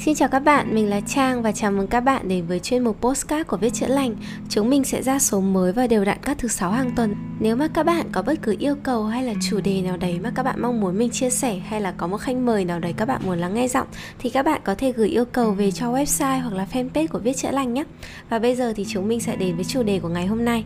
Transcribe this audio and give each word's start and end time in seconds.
Xin 0.00 0.14
chào 0.14 0.28
các 0.28 0.38
bạn, 0.38 0.74
mình 0.74 0.90
là 0.90 1.00
Trang 1.00 1.42
và 1.42 1.52
chào 1.52 1.72
mừng 1.72 1.86
các 1.86 2.00
bạn 2.00 2.28
đến 2.28 2.46
với 2.46 2.60
chuyên 2.60 2.84
mục 2.84 3.00
Postcard 3.00 3.46
của 3.46 3.56
Viết 3.56 3.74
Chữa 3.74 3.86
Lành. 3.86 4.16
Chúng 4.48 4.70
mình 4.70 4.84
sẽ 4.84 5.02
ra 5.02 5.18
số 5.18 5.40
mới 5.40 5.72
và 5.72 5.86
đều 5.86 6.04
đặn 6.04 6.18
các 6.22 6.38
thứ 6.38 6.48
sáu 6.48 6.70
hàng 6.70 6.90
tuần. 6.96 7.14
Nếu 7.40 7.56
mà 7.56 7.68
các 7.68 7.82
bạn 7.82 8.06
có 8.12 8.22
bất 8.22 8.42
cứ 8.42 8.56
yêu 8.58 8.74
cầu 8.82 9.04
hay 9.04 9.22
là 9.22 9.34
chủ 9.48 9.60
đề 9.60 9.82
nào 9.82 9.96
đấy 9.96 10.20
mà 10.22 10.32
các 10.34 10.42
bạn 10.42 10.62
mong 10.62 10.80
muốn 10.80 10.98
mình 10.98 11.10
chia 11.10 11.30
sẻ 11.30 11.58
hay 11.58 11.80
là 11.80 11.92
có 11.92 12.06
một 12.06 12.16
khách 12.16 12.36
mời 12.36 12.64
nào 12.64 12.78
đấy 12.78 12.94
các 12.96 13.08
bạn 13.08 13.22
muốn 13.26 13.38
lắng 13.38 13.54
nghe 13.54 13.68
giọng 13.68 13.86
thì 14.18 14.30
các 14.30 14.42
bạn 14.42 14.60
có 14.64 14.74
thể 14.74 14.92
gửi 14.92 15.08
yêu 15.08 15.24
cầu 15.24 15.52
về 15.52 15.70
cho 15.70 15.92
website 15.92 16.40
hoặc 16.40 16.54
là 16.54 16.66
fanpage 16.72 17.08
của 17.08 17.18
Viết 17.18 17.36
Chữa 17.36 17.50
Lành 17.50 17.74
nhé. 17.74 17.84
Và 18.28 18.38
bây 18.38 18.56
giờ 18.56 18.72
thì 18.76 18.84
chúng 18.88 19.08
mình 19.08 19.20
sẽ 19.20 19.36
đến 19.36 19.56
với 19.56 19.64
chủ 19.64 19.82
đề 19.82 20.00
của 20.00 20.08
ngày 20.08 20.26
hôm 20.26 20.44
nay. 20.44 20.64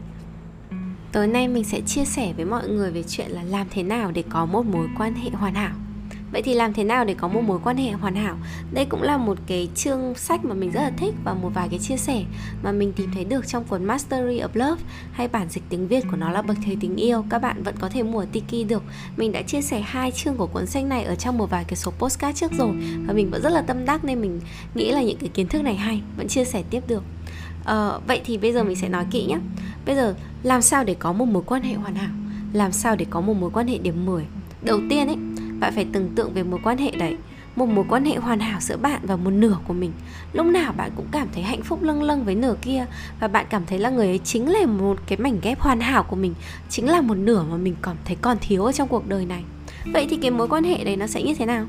Tối 1.13 1.27
nay 1.27 1.49
mình 1.49 1.65
sẽ 1.65 1.81
chia 1.81 2.05
sẻ 2.05 2.33
với 2.37 2.45
mọi 2.45 2.69
người 2.69 2.91
về 2.91 3.03
chuyện 3.09 3.31
là 3.31 3.43
làm 3.43 3.67
thế 3.71 3.83
nào 3.83 4.11
để 4.11 4.25
có 4.29 4.47
một 4.47 4.67
mối 4.67 4.87
quan 4.99 5.15
hệ 5.15 5.31
hoàn 5.31 5.55
hảo 5.55 5.73
Vậy 6.33 6.43
thì 6.43 6.55
làm 6.55 6.73
thế 6.73 6.85
nào 6.85 7.05
để 7.05 7.15
có 7.15 7.29
một 7.29 7.41
mối 7.41 7.59
quan 7.65 7.77
hệ 7.77 7.91
hoàn 7.91 8.15
hảo? 8.15 8.37
Đây 8.73 8.85
cũng 8.85 9.03
là 9.03 9.17
một 9.17 9.39
cái 9.47 9.69
chương 9.75 10.15
sách 10.15 10.45
mà 10.45 10.55
mình 10.55 10.71
rất 10.71 10.81
là 10.81 10.91
thích 10.97 11.15
và 11.25 11.35
một 11.35 11.51
vài 11.55 11.69
cái 11.69 11.79
chia 11.79 11.97
sẻ 11.97 12.25
mà 12.63 12.73
mình 12.73 12.93
tìm 12.93 13.11
thấy 13.15 13.25
được 13.25 13.47
trong 13.47 13.65
cuốn 13.65 13.85
Mastery 13.85 14.41
of 14.41 14.49
Love 14.55 14.83
hay 15.13 15.29
bản 15.29 15.47
dịch 15.51 15.63
tiếng 15.69 15.89
Việt 15.89 16.05
của 16.11 16.17
nó 16.17 16.31
là 16.31 16.43
Bậc 16.43 16.57
thầy 16.65 16.77
tình 16.81 16.97
yêu. 16.97 17.25
Các 17.31 17.39
bạn 17.39 17.63
vẫn 17.63 17.75
có 17.81 17.89
thể 17.89 18.03
mua 18.03 18.25
Tiki 18.25 18.69
được. 18.69 18.83
Mình 19.17 19.33
đã 19.33 19.43
chia 19.43 19.63
sẻ 19.63 19.81
hai 19.81 20.11
chương 20.11 20.37
của 20.37 20.47
cuốn 20.47 20.67
sách 20.67 20.85
này 20.85 21.05
ở 21.05 21.15
trong 21.15 21.39
một 21.39 21.51
vài 21.51 21.65
cái 21.65 21.77
số 21.77 21.91
postcard 21.91 22.41
trước 22.41 22.53
rồi 22.59 22.73
và 23.07 23.15
mình 23.15 23.31
vẫn 23.31 23.43
rất 23.43 23.53
là 23.53 23.63
tâm 23.63 23.85
đắc 23.85 24.05
nên 24.05 24.21
mình 24.21 24.41
nghĩ 24.75 24.93
là 24.93 25.03
những 25.03 25.19
cái 25.19 25.29
kiến 25.29 25.49
thức 25.49 25.63
này 25.63 25.75
hay, 25.75 26.03
vẫn 26.17 26.29
chia 26.29 26.45
sẻ 26.45 26.63
tiếp 26.71 26.81
được. 26.89 27.03
À, 27.65 27.91
vậy 28.07 28.21
thì 28.25 28.39
bây 28.39 28.53
giờ 28.53 28.65
mình 28.65 28.77
sẽ 28.77 28.89
nói 28.89 29.05
kỹ 29.11 29.25
nhé. 29.25 29.39
Bây 29.87 29.95
giờ 29.95 30.15
làm 30.43 30.63
sao 30.63 30.85
để 30.85 30.95
có 30.95 31.13
một 31.13 31.25
mối 31.25 31.43
quan 31.47 31.63
hệ 31.63 31.75
hoàn 31.75 31.95
hảo? 31.95 32.11
Làm 32.53 32.73
sao 32.73 32.97
để 32.97 33.07
có 33.11 33.21
một 33.21 33.35
mối 33.35 33.51
quan 33.51 33.67
hệ 33.67 33.79
điểm 33.79 34.07
10? 34.07 34.25
Đầu 34.63 34.81
tiên 34.91 35.07
ấy 35.07 35.17
bạn 35.63 35.73
phải 35.75 35.87
tưởng 35.93 36.09
tượng 36.15 36.33
về 36.33 36.43
mối 36.43 36.61
quan 36.63 36.79
hệ 36.79 36.91
đấy, 36.91 37.17
một 37.57 37.67
mối 37.67 37.85
quan 37.89 38.05
hệ 38.05 38.17
hoàn 38.17 38.41
hảo 38.41 38.61
giữa 38.61 38.77
bạn 38.77 39.01
và 39.03 39.17
một 39.17 39.31
nửa 39.31 39.57
của 39.67 39.75
mình. 39.75 39.93
Lúc 40.33 40.47
nào 40.47 40.73
bạn 40.77 40.91
cũng 40.97 41.07
cảm 41.13 41.29
thấy 41.35 41.43
hạnh 41.43 41.63
phúc 41.63 41.83
lâng 41.83 42.03
lâng 42.03 42.25
với 42.25 42.35
nửa 42.35 42.55
kia, 42.63 42.87
và 43.21 43.29
bạn 43.29 43.47
cảm 43.51 43.63
thấy 43.67 43.79
là 43.79 43.91
người 43.91 44.07
ấy 44.07 44.21
chính 44.25 44.53
là 44.53 44.67
một 44.67 44.99
cái 45.07 45.19
mảnh 45.19 45.39
ghép 45.43 45.61
hoàn 45.61 45.81
hảo 45.81 46.03
của 46.03 46.17
mình, 46.17 46.35
chính 46.69 46.89
là 46.89 47.01
một 47.01 47.15
nửa 47.15 47.45
mà 47.51 47.57
mình 47.57 47.75
cảm 47.83 47.97
thấy 48.05 48.17
còn 48.21 48.37
thiếu 48.41 48.65
ở 48.65 48.73
trong 48.73 48.89
cuộc 48.89 49.09
đời 49.09 49.27
này. 49.27 49.43
Vậy 49.93 50.07
thì 50.11 50.19
cái 50.23 50.31
mối 50.31 50.49
quan 50.49 50.65
hệ 50.65 50.85
đấy 50.85 50.97
nó 50.97 51.07
sẽ 51.07 51.23
như 51.23 51.35
thế 51.35 51.47
nào? 51.47 51.67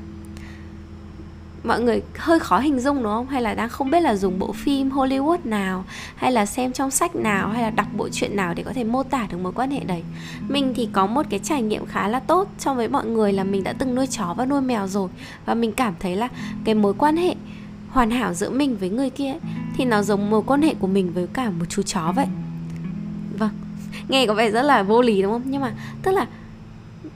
Mọi 1.64 1.80
người 1.80 2.02
hơi 2.16 2.38
khó 2.38 2.58
hình 2.58 2.80
dung 2.80 2.96
đúng 2.96 3.12
không? 3.12 3.26
Hay 3.26 3.42
là 3.42 3.54
đang 3.54 3.68
không 3.68 3.90
biết 3.90 4.00
là 4.00 4.14
dùng 4.14 4.38
bộ 4.38 4.52
phim 4.52 4.90
Hollywood 4.90 5.38
nào 5.44 5.84
hay 6.16 6.32
là 6.32 6.46
xem 6.46 6.72
trong 6.72 6.90
sách 6.90 7.16
nào 7.16 7.48
hay 7.48 7.62
là 7.62 7.70
đọc 7.70 7.86
bộ 7.96 8.08
truyện 8.08 8.36
nào 8.36 8.54
để 8.54 8.62
có 8.62 8.72
thể 8.72 8.84
mô 8.84 9.02
tả 9.02 9.26
được 9.30 9.38
mối 9.42 9.52
quan 9.52 9.70
hệ 9.70 9.80
đấy? 9.80 10.02
Mình 10.48 10.72
thì 10.76 10.88
có 10.92 11.06
một 11.06 11.26
cái 11.30 11.40
trải 11.42 11.62
nghiệm 11.62 11.86
khá 11.86 12.08
là 12.08 12.20
tốt 12.20 12.48
so 12.58 12.74
với 12.74 12.88
mọi 12.88 13.06
người 13.06 13.32
là 13.32 13.44
mình 13.44 13.64
đã 13.64 13.72
từng 13.72 13.94
nuôi 13.94 14.06
chó 14.06 14.34
và 14.36 14.46
nuôi 14.46 14.60
mèo 14.60 14.86
rồi. 14.86 15.08
Và 15.46 15.54
mình 15.54 15.72
cảm 15.72 15.94
thấy 16.00 16.16
là 16.16 16.28
cái 16.64 16.74
mối 16.74 16.94
quan 16.98 17.16
hệ 17.16 17.34
hoàn 17.90 18.10
hảo 18.10 18.34
giữa 18.34 18.50
mình 18.50 18.76
với 18.76 18.90
người 18.90 19.10
kia 19.10 19.28
ấy, 19.28 19.40
thì 19.76 19.84
nó 19.84 20.02
giống 20.02 20.30
mối 20.30 20.42
quan 20.46 20.62
hệ 20.62 20.74
của 20.74 20.86
mình 20.86 21.12
với 21.12 21.26
cả 21.32 21.50
một 21.50 21.64
chú 21.68 21.82
chó 21.82 22.12
vậy. 22.16 22.26
Vâng 23.38 23.50
nghe 24.08 24.26
có 24.26 24.34
vẻ 24.34 24.50
rất 24.50 24.62
là 24.62 24.82
vô 24.82 25.02
lý 25.02 25.22
đúng 25.22 25.32
không? 25.32 25.42
Nhưng 25.44 25.60
mà 25.60 25.72
tức 26.02 26.10
là 26.12 26.26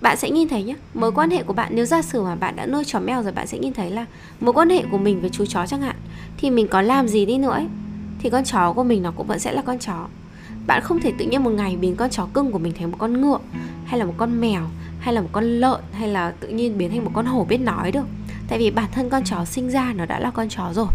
bạn 0.00 0.16
sẽ 0.16 0.30
nhìn 0.30 0.48
thấy 0.48 0.62
nhé 0.62 0.74
mối 0.94 1.12
quan 1.12 1.30
hệ 1.30 1.42
của 1.42 1.52
bạn 1.52 1.72
nếu 1.74 1.84
giả 1.84 2.02
sử 2.02 2.22
mà 2.22 2.34
bạn 2.34 2.56
đã 2.56 2.66
nuôi 2.66 2.84
chó 2.84 3.00
mèo 3.00 3.22
rồi 3.22 3.32
bạn 3.32 3.46
sẽ 3.46 3.58
nhìn 3.58 3.72
thấy 3.72 3.90
là 3.90 4.06
mối 4.40 4.52
quan 4.52 4.70
hệ 4.70 4.84
của 4.90 4.98
mình 4.98 5.20
với 5.20 5.30
chú 5.30 5.46
chó 5.46 5.66
chẳng 5.66 5.80
hạn 5.80 5.96
thì 6.36 6.50
mình 6.50 6.68
có 6.68 6.82
làm 6.82 7.08
gì 7.08 7.26
đi 7.26 7.38
nữa 7.38 7.50
ấy, 7.50 7.66
thì 8.18 8.30
con 8.30 8.44
chó 8.44 8.72
của 8.72 8.84
mình 8.84 9.02
nó 9.02 9.10
cũng 9.10 9.26
vẫn 9.26 9.38
sẽ 9.38 9.52
là 9.52 9.62
con 9.62 9.78
chó. 9.78 10.06
Bạn 10.66 10.82
không 10.82 11.00
thể 11.00 11.12
tự 11.18 11.24
nhiên 11.24 11.44
một 11.44 11.50
ngày 11.50 11.76
biến 11.76 11.96
con 11.96 12.10
chó 12.10 12.26
cưng 12.32 12.52
của 12.52 12.58
mình 12.58 12.72
thành 12.78 12.90
một 12.90 12.96
con 12.98 13.20
ngựa 13.20 13.38
hay 13.84 13.98
là 13.98 14.04
một 14.04 14.14
con 14.16 14.40
mèo 14.40 14.62
hay 15.00 15.14
là 15.14 15.20
một 15.20 15.28
con 15.32 15.44
lợn 15.44 15.80
hay 15.92 16.08
là 16.08 16.30
tự 16.40 16.48
nhiên 16.48 16.78
biến 16.78 16.90
thành 16.90 17.04
một 17.04 17.10
con 17.14 17.26
hổ 17.26 17.44
biết 17.44 17.60
nói 17.60 17.92
được. 17.92 18.04
Tại 18.48 18.58
vì 18.58 18.70
bản 18.70 18.88
thân 18.92 19.10
con 19.10 19.24
chó 19.24 19.44
sinh 19.44 19.70
ra 19.70 19.92
nó 19.96 20.06
đã 20.06 20.20
là 20.20 20.30
con 20.30 20.48
chó 20.48 20.72
rồi. 20.74 20.88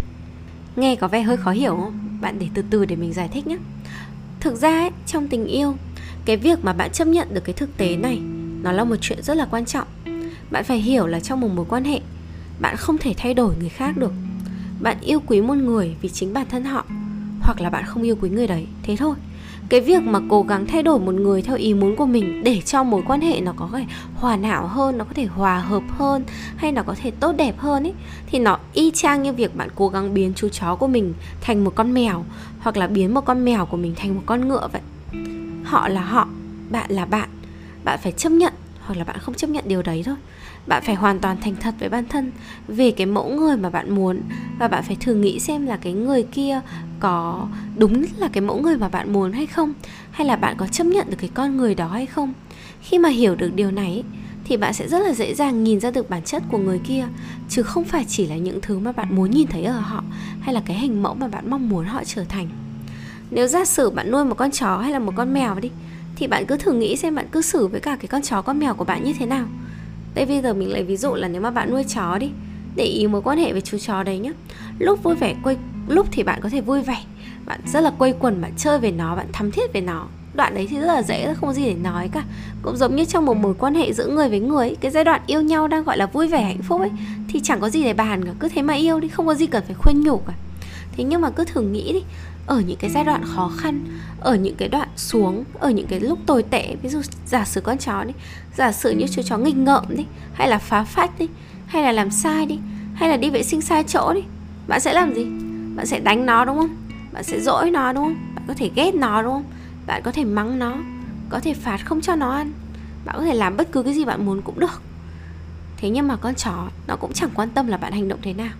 Nghe 0.76 0.96
có 0.96 1.08
vẻ 1.08 1.22
hơi 1.22 1.38
khó 1.38 1.52
hiểu 1.52 1.76
không? 1.76 2.18
Bạn 2.22 2.40
để 2.40 2.48
từ 2.54 2.64
từ 2.70 2.86
để 2.86 2.96
mình 2.96 3.14
giải 3.14 3.30
thích 3.34 3.48
nhé 3.48 3.58
thực 4.44 4.56
ra 4.56 4.70
ấy, 4.70 4.90
trong 5.08 5.28
tình 5.28 5.46
yêu 5.46 5.76
cái 6.26 6.38
việc 6.38 6.60
mà 6.64 6.74
bạn 6.74 6.92
chấp 6.92 7.08
nhận 7.08 7.34
được 7.34 7.44
cái 7.44 7.54
thực 7.54 7.78
tế 7.78 7.96
này 7.96 8.20
nó 8.64 8.72
là 8.72 8.84
một 8.84 8.96
chuyện 9.02 9.24
rất 9.24 9.38
là 9.38 9.48
quan 9.52 9.66
trọng. 9.66 9.88
Bạn 10.52 10.64
phải 10.64 10.78
hiểu 10.78 11.08
là 11.08 11.20
trong 11.20 11.42
một 11.42 11.50
mối 11.56 11.66
quan 11.70 11.84
hệ, 11.84 12.00
bạn 12.60 12.76
không 12.78 12.98
thể 12.98 13.14
thay 13.18 13.34
đổi 13.34 13.56
người 13.60 13.70
khác 13.70 13.98
được. 13.98 14.12
Bạn 14.82 14.98
yêu 15.02 15.20
quý 15.28 15.42
một 15.42 15.58
người 15.58 15.96
vì 16.02 16.10
chính 16.10 16.34
bản 16.34 16.46
thân 16.50 16.64
họ, 16.64 16.86
hoặc 17.42 17.62
là 17.62 17.70
bạn 17.70 17.84
không 17.86 18.04
yêu 18.04 18.16
quý 18.22 18.30
người 18.30 18.48
đấy, 18.48 18.68
thế 18.84 18.96
thôi. 18.96 19.16
Cái 19.70 19.82
việc 19.82 20.04
mà 20.04 20.20
cố 20.30 20.44
gắng 20.44 20.66
thay 20.66 20.84
đổi 20.84 21.00
một 21.00 21.14
người 21.14 21.42
theo 21.42 21.56
ý 21.56 21.74
muốn 21.74 21.96
của 21.96 22.06
mình 22.06 22.44
để 22.44 22.62
cho 22.62 22.84
mối 22.84 23.04
quan 23.08 23.22
hệ 23.22 23.42
nó 23.42 23.54
có 23.58 23.70
thể 23.74 23.86
hoàn 24.16 24.44
hảo 24.44 24.68
hơn, 24.68 24.98
nó 24.98 25.06
có 25.06 25.14
thể 25.14 25.26
hòa 25.26 25.60
hợp 25.60 25.84
hơn, 25.90 26.24
hay 26.56 26.72
nó 26.72 26.84
có 26.84 26.96
thể 27.02 27.12
tốt 27.12 27.32
đẹp 27.38 27.56
hơn 27.58 27.84
ấy, 27.84 27.94
thì 28.28 28.40
nó 28.40 28.60
y 28.74 28.92
chang 28.92 29.24
như 29.24 29.34
việc 29.34 29.56
bạn 29.56 29.70
cố 29.76 29.88
gắng 29.90 30.14
biến 30.14 30.34
chú 30.36 30.50
chó 30.50 30.76
của 30.76 30.88
mình 30.88 31.14
thành 31.42 31.64
một 31.64 31.76
con 31.76 31.94
mèo, 31.94 32.26
hoặc 32.60 32.78
là 32.78 32.88
biến 32.88 33.14
một 33.14 33.22
con 33.22 33.46
mèo 33.46 33.66
của 33.66 33.78
mình 33.78 33.94
thành 33.96 34.16
một 34.16 34.22
con 34.26 34.48
ngựa 34.48 34.68
vậy. 34.72 34.82
Họ 35.64 35.88
là 35.88 36.02
họ, 36.02 36.28
bạn 36.70 36.92
là 36.92 37.06
bạn 37.06 37.30
bạn 37.84 38.00
phải 38.04 38.12
chấp 38.12 38.32
nhận 38.32 38.54
hoặc 38.86 38.98
là 38.98 39.04
bạn 39.04 39.20
không 39.20 39.36
chấp 39.36 39.50
nhận 39.50 39.64
điều 39.68 39.82
đấy 39.82 40.04
thôi. 40.06 40.16
Bạn 40.68 40.84
phải 40.86 40.96
hoàn 40.96 41.20
toàn 41.20 41.38
thành 41.42 41.56
thật 41.56 41.76
với 41.80 41.90
bản 41.90 42.06
thân 42.10 42.32
về 42.68 42.92
cái 42.92 43.06
mẫu 43.06 43.30
người 43.30 43.58
mà 43.58 43.70
bạn 43.70 43.96
muốn 43.96 44.22
và 44.60 44.68
bạn 44.68 44.84
phải 44.84 44.98
thử 45.00 45.16
nghĩ 45.16 45.40
xem 45.40 45.66
là 45.66 45.78
cái 45.78 45.94
người 45.94 46.24
kia 46.24 46.62
có 47.00 47.48
đúng 47.78 48.06
là 48.18 48.28
cái 48.28 48.42
mẫu 48.42 48.62
người 48.62 48.78
mà 48.78 48.90
bạn 48.90 49.14
muốn 49.14 49.32
hay 49.32 49.46
không, 49.46 49.74
hay 50.12 50.28
là 50.28 50.36
bạn 50.36 50.56
có 50.58 50.68
chấp 50.68 50.84
nhận 50.84 51.10
được 51.10 51.18
cái 51.20 51.30
con 51.34 51.58
người 51.58 51.76
đó 51.76 51.88
hay 51.88 52.06
không. 52.06 52.34
Khi 52.82 53.00
mà 53.00 53.10
hiểu 53.10 53.36
được 53.36 53.56
điều 53.56 53.72
này 53.72 54.04
thì 54.44 54.58
bạn 54.58 54.74
sẽ 54.74 54.88
rất 54.88 55.00
là 55.00 55.14
dễ 55.14 55.36
dàng 55.36 55.64
nhìn 55.64 55.80
ra 55.80 55.92
được 55.92 56.10
bản 56.10 56.24
chất 56.24 56.44
của 56.52 56.58
người 56.58 56.80
kia, 56.88 57.08
chứ 57.50 57.64
không 57.64 57.84
phải 57.84 58.06
chỉ 58.08 58.28
là 58.28 58.36
những 58.36 58.62
thứ 58.62 58.80
mà 58.80 58.92
bạn 58.92 59.16
muốn 59.16 59.32
nhìn 59.32 59.48
thấy 59.48 59.64
ở 59.64 59.80
họ 59.80 60.04
hay 60.42 60.54
là 60.54 60.62
cái 60.66 60.78
hình 60.78 61.04
mẫu 61.04 61.14
mà 61.14 61.28
bạn 61.28 61.50
mong 61.50 61.70
muốn 61.70 61.86
họ 61.86 62.04
trở 62.06 62.24
thành. 62.24 62.50
Nếu 63.32 63.48
giả 63.48 63.66
sử 63.66 63.90
bạn 63.90 64.12
nuôi 64.12 64.26
một 64.26 64.36
con 64.36 64.52
chó 64.52 64.78
hay 64.78 64.92
là 64.92 65.00
một 65.00 65.14
con 65.16 65.34
mèo 65.34 65.60
đi 65.60 65.72
thì 66.24 66.28
bạn 66.28 66.46
cứ 66.46 66.58
thử 66.58 66.74
nghĩ 66.74 66.96
xem 66.96 67.16
bạn 67.16 67.26
cứ 67.32 67.42
xử 67.42 67.68
với 67.68 67.80
cả 67.80 67.96
cái 67.96 68.08
con 68.08 68.22
chó 68.22 68.42
con 68.42 68.60
mèo 68.60 68.74
của 68.74 68.86
bạn 68.86 69.04
như 69.04 69.14
thế 69.20 69.26
nào. 69.26 69.46
Đây 70.16 70.26
bây 70.26 70.42
giờ 70.42 70.54
mình 70.54 70.72
lấy 70.72 70.84
ví 70.84 70.98
dụ 70.98 71.14
là 71.16 71.28
nếu 71.28 71.42
mà 71.42 71.52
bạn 71.52 71.72
nuôi 71.72 71.84
chó 71.84 72.18
đi 72.18 72.30
để 72.76 72.84
ý 72.84 73.08
mối 73.08 73.22
quan 73.22 73.38
hệ 73.38 73.52
với 73.52 73.62
chú 73.62 73.78
chó 73.78 74.04
đấy 74.04 74.20
nhá. 74.20 74.32
Lúc 74.80 75.04
vui 75.04 75.16
vẻ 75.16 75.36
quay 75.44 75.58
lúc 75.88 76.08
thì 76.12 76.24
bạn 76.24 76.40
có 76.42 76.50
thể 76.50 76.62
vui 76.62 76.82
vẻ 76.82 76.98
bạn 77.46 77.60
rất 77.66 77.82
là 77.82 77.90
quây 77.90 78.14
quần 78.20 78.42
bạn 78.42 78.52
chơi 78.58 78.80
về 78.80 78.92
nó 78.92 79.16
bạn 79.16 79.28
thắm 79.34 79.52
thiết 79.52 79.74
về 79.74 79.82
nó. 79.82 80.08
Đoạn 80.34 80.56
đấy 80.56 80.68
thì 80.70 80.80
rất 80.80 80.86
là 80.86 81.04
dễ 81.04 81.34
không 81.34 81.50
có 81.50 81.54
gì 81.54 81.66
để 81.66 81.74
nói 81.74 82.10
cả. 82.14 82.24
Cũng 82.62 82.78
giống 82.78 82.96
như 82.96 83.06
trong 83.06 83.26
một 83.26 83.38
mối 83.38 83.54
quan 83.60 83.76
hệ 83.76 83.94
giữa 83.94 84.08
người 84.08 84.30
với 84.30 84.40
người 84.40 84.68
ấy, 84.68 84.78
cái 84.82 84.92
giai 84.92 85.04
đoạn 85.04 85.22
yêu 85.28 85.42
nhau 85.42 85.68
đang 85.68 85.84
gọi 85.84 85.98
là 85.98 86.06
vui 86.06 86.28
vẻ 86.28 86.44
hạnh 86.44 86.62
phúc 86.62 86.82
ấy 86.82 86.92
thì 87.28 87.40
chẳng 87.44 87.60
có 87.60 87.70
gì 87.70 87.84
để 87.84 87.94
bàn 87.94 88.26
cả. 88.26 88.32
Cứ 88.40 88.50
thế 88.50 88.62
mà 88.62 88.74
yêu 88.74 89.00
đi 89.00 89.08
không 89.08 89.28
có 89.28 89.34
gì 89.34 89.46
cần 89.46 89.64
phải 89.66 89.76
khuyên 89.76 90.02
nhủ 90.02 90.18
cả. 90.18 90.34
Thế 90.98 91.04
nhưng 91.04 91.22
mà 91.22 91.30
cứ 91.30 91.46
thử 91.46 91.62
nghĩ 91.62 91.94
đi 91.94 92.04
ở 92.48 92.60
những 92.60 92.78
cái 92.78 92.90
giai 92.90 93.04
đoạn 93.04 93.24
khó 93.26 93.52
khăn 93.58 93.86
ở 94.20 94.36
những 94.36 94.56
cái 94.56 94.70
đoạn 94.70 94.88
xuống 94.96 95.44
ở 95.60 95.70
những 95.70 95.88
cái 95.88 96.00
lúc 96.00 96.20
tồi 96.26 96.44
tệ. 96.44 96.76
Ví 96.82 96.90
dụ 96.90 97.02
giả 97.26 97.46
sử 97.46 97.62
con 97.62 97.78
chó 97.78 98.04
đi 98.04 98.14
giả 98.56 98.72
sử 98.72 98.92
như 98.92 99.06
chú 99.08 99.22
chó 99.22 99.38
nghịch 99.38 99.58
ngợm 99.58 99.86
đi 99.90 100.06
hay 100.34 100.48
là 100.48 100.58
phá 100.58 100.84
phách 100.84 101.20
đi 101.20 101.28
hay 101.68 101.84
là 101.84 101.92
làm 101.92 102.12
sai 102.12 102.46
đi 102.46 102.60
hay 102.94 103.10
là 103.10 103.18
đi 103.18 103.30
vệ 103.30 103.44
sinh 103.44 103.62
sai 103.62 103.84
chỗ 103.84 104.14
đi 104.14 104.22
bạn 104.68 104.80
sẽ 104.80 104.94
làm 104.94 105.14
gì? 105.14 105.26
Bạn 105.76 105.86
sẽ 105.86 106.00
đánh 106.00 106.26
nó 106.26 106.46
đúng 106.46 106.58
không? 106.58 106.76
Bạn 107.12 107.24
sẽ 107.24 107.40
dỗi 107.40 107.72
nó 107.72 107.94
đúng 107.94 108.04
không? 108.04 108.36
Bạn 108.36 108.44
có 108.48 108.54
thể 108.58 108.72
ghét 108.76 108.96
nó 108.96 109.22
đúng 109.22 109.32
không? 109.32 109.44
Bạn 109.86 110.02
có 110.04 110.12
thể 110.12 110.24
mắng 110.24 110.60
nó 110.60 110.76
có 111.30 111.40
thể 111.40 111.54
phạt 111.54 111.78
không 111.86 112.02
cho 112.02 112.16
nó 112.16 112.32
ăn. 112.32 112.52
Bạn 113.06 113.16
có 113.18 113.24
thể 113.24 113.34
làm 113.34 113.58
bất 113.58 113.72
cứ 113.72 113.84
cái 113.84 113.94
gì 113.94 114.06
bạn 114.06 114.26
muốn 114.26 114.42
cũng 114.42 114.60
được. 114.60 114.82
Thế 115.78 115.90
nhưng 115.90 116.08
mà 116.08 116.16
con 116.16 116.36
chó 116.36 116.68
nó 116.88 116.96
cũng 116.96 117.14
chẳng 117.14 117.30
quan 117.34 117.50
tâm 117.50 117.68
là 117.68 117.78
bạn 117.78 117.94
hành 117.94 118.08
động 118.08 118.20
thế 118.22 118.34
nào. 118.34 118.52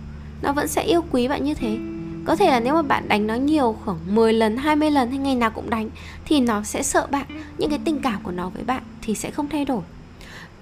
Nó 0.42 0.52
vẫn 0.52 0.68
sẽ 0.68 0.82
yêu 0.82 1.04
quý 1.10 1.28
bạn 1.28 1.44
như 1.44 1.54
thế 1.54 1.78
có 2.24 2.36
thể 2.36 2.46
là 2.46 2.60
nếu 2.60 2.74
mà 2.74 2.82
bạn 2.82 3.08
đánh 3.08 3.26
nó 3.26 3.34
nhiều 3.34 3.76
khoảng 3.84 3.98
10 4.06 4.32
lần, 4.32 4.56
20 4.56 4.90
lần 4.90 5.10
hay 5.10 5.18
ngày 5.18 5.34
nào 5.34 5.50
cũng 5.50 5.70
đánh 5.70 5.90
thì 6.24 6.40
nó 6.40 6.62
sẽ 6.62 6.82
sợ 6.82 7.06
bạn, 7.10 7.26
những 7.58 7.70
cái 7.70 7.78
tình 7.84 8.00
cảm 8.02 8.22
của 8.22 8.32
nó 8.32 8.48
với 8.48 8.64
bạn 8.64 8.82
thì 9.02 9.14
sẽ 9.14 9.30
không 9.30 9.48
thay 9.48 9.64
đổi 9.64 9.82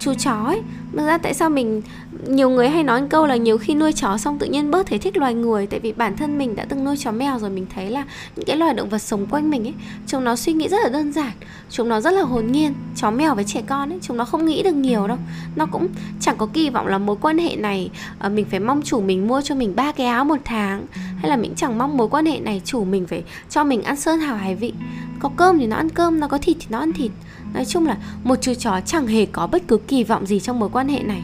chú 0.03 0.15
chó 0.15 0.45
ấy. 0.47 0.63
Thực 0.93 1.07
ra 1.07 1.19
tại 1.19 1.35
sao 1.35 1.51
mình, 1.51 1.83
Nhiều 2.27 2.51
người 2.51 2.69
hay 2.69 2.83
nói 2.83 3.03
câu 3.11 3.27
là 3.27 3.37
nhiều 3.37 3.59
khi 3.59 3.75
nuôi 3.75 3.93
chó 3.93 4.19
xong 4.19 4.39
tự 4.39 4.47
nhiên 4.47 4.71
bớt 4.71 4.87
thấy 4.87 4.99
thích 4.99 5.17
loài 5.17 5.35
người. 5.35 5.67
Tại 5.67 5.81
vì 5.81 5.93
bản 5.93 6.17
thân 6.17 6.39
mình 6.39 6.57
đã 6.57 6.65
từng 6.65 6.85
nuôi 6.85 6.97
chó 6.97 7.13
mèo 7.13 7.39
rồi, 7.39 7.51
Mình 7.51 7.67
thấy 7.75 7.91
là 7.91 8.05
những 8.37 8.47
cái 8.47 8.57
loài 8.57 8.75
động 8.75 8.89
vật 8.89 8.99
sống 8.99 9.27
quanh 9.27 9.51
mình 9.51 9.67
ấy, 9.67 9.75
Chúng 10.07 10.25
nó 10.25 10.37
suy 10.37 10.53
nghĩ 10.53 10.69
rất 10.69 10.77
là 10.83 10.89
đơn 10.89 11.13
giản. 11.13 11.33
Chúng 11.71 11.89
nó 11.89 12.01
rất 12.01 12.11
là 12.11 12.23
hồn 12.23 12.53
nhiên. 12.53 12.75
Chó 12.97 13.11
mèo 13.11 13.35
với 13.35 13.45
trẻ 13.45 13.63
con 13.67 13.93
ấy, 13.93 13.99
Chúng 14.03 14.17
nó 14.17 14.25
không 14.25 14.47
nghĩ 14.47 14.63
được 14.63 14.75
nhiều 14.75 15.07
đâu. 15.07 15.19
Nó 15.57 15.67
cũng 15.67 15.89
chẳng 16.21 16.37
có 16.39 16.49
kỳ 16.53 16.71
vọng 16.71 16.87
là 16.87 16.99
mối 16.99 17.17
quan 17.21 17.39
hệ 17.39 17.57
này 17.57 17.91
ờ, 18.19 18.29
Mình 18.29 18.47
phải 18.51 18.61
mong 18.61 18.83
chủ 18.83 19.01
mình 19.01 19.29
mua 19.29 19.43
cho 19.43 19.55
mình 19.55 19.77
ba 19.77 19.93
cái 19.93 20.07
áo 20.07 20.25
một 20.25 20.39
tháng, 20.45 20.87
Hay 20.93 21.31
là 21.31 21.37
mình 21.37 21.53
chẳng 21.57 21.79
mong 21.79 21.97
mối 21.97 22.09
quan 22.09 22.27
hệ 22.27 22.39
này 22.39 22.63
Chủ 22.65 22.85
mình 22.85 23.07
phải 23.07 23.25
cho 23.51 23.65
mình 23.65 23.83
ăn 23.83 23.97
sơn 23.97 24.21
hào 24.21 24.37
hải 24.37 24.55
vị. 24.55 24.73
Có 25.19 25.31
cơm 25.37 25.59
thì 25.59 25.67
nó 25.67 25.77
ăn 25.77 25.89
cơm, 25.89 26.21
Nó 26.21 26.29
có 26.29 26.39
thịt 26.39 26.57
thì 26.61 26.67
nó 26.71 26.79
ăn 26.79 26.93
thịt. 26.93 27.11
Nói 27.55 27.65
chung 27.65 27.87
là 27.87 27.97
một 28.25 28.37
chú 28.41 28.55
chó 28.55 28.81
chẳng 28.87 29.07
hề 29.07 29.27
có 29.27 29.47
bất 29.47 29.63
cứ 29.69 29.77
kỳ 29.77 30.05
vọng 30.05 30.27
gì 30.27 30.41
trong 30.41 30.59
mối 30.59 30.69
quan 30.73 30.89
hệ 30.89 31.03
này. 31.03 31.23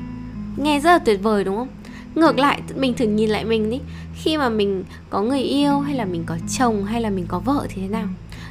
Nghe 0.56 0.80
rất 0.80 0.90
là 0.90 0.98
tuyệt 0.98 1.22
vời 1.22 1.44
đúng 1.44 1.56
không? 1.56 1.68
Ngược 2.14 2.38
lại 2.38 2.62
mình 2.76 2.94
thử 2.94 3.06
nhìn 3.06 3.30
lại 3.30 3.44
mình 3.44 3.70
đi. 3.70 3.80
Khi 4.14 4.36
mà 4.36 4.48
mình 4.48 4.84
có 5.10 5.22
người 5.22 5.40
yêu 5.40 5.80
hay 5.80 5.94
là 5.94 6.04
mình 6.04 6.22
có 6.26 6.36
chồng 6.58 6.84
hay 6.84 7.00
là 7.00 7.10
mình 7.10 7.24
có 7.28 7.38
vợ 7.38 7.66
thì 7.68 7.82
thế 7.82 7.88
nào? 7.88 8.08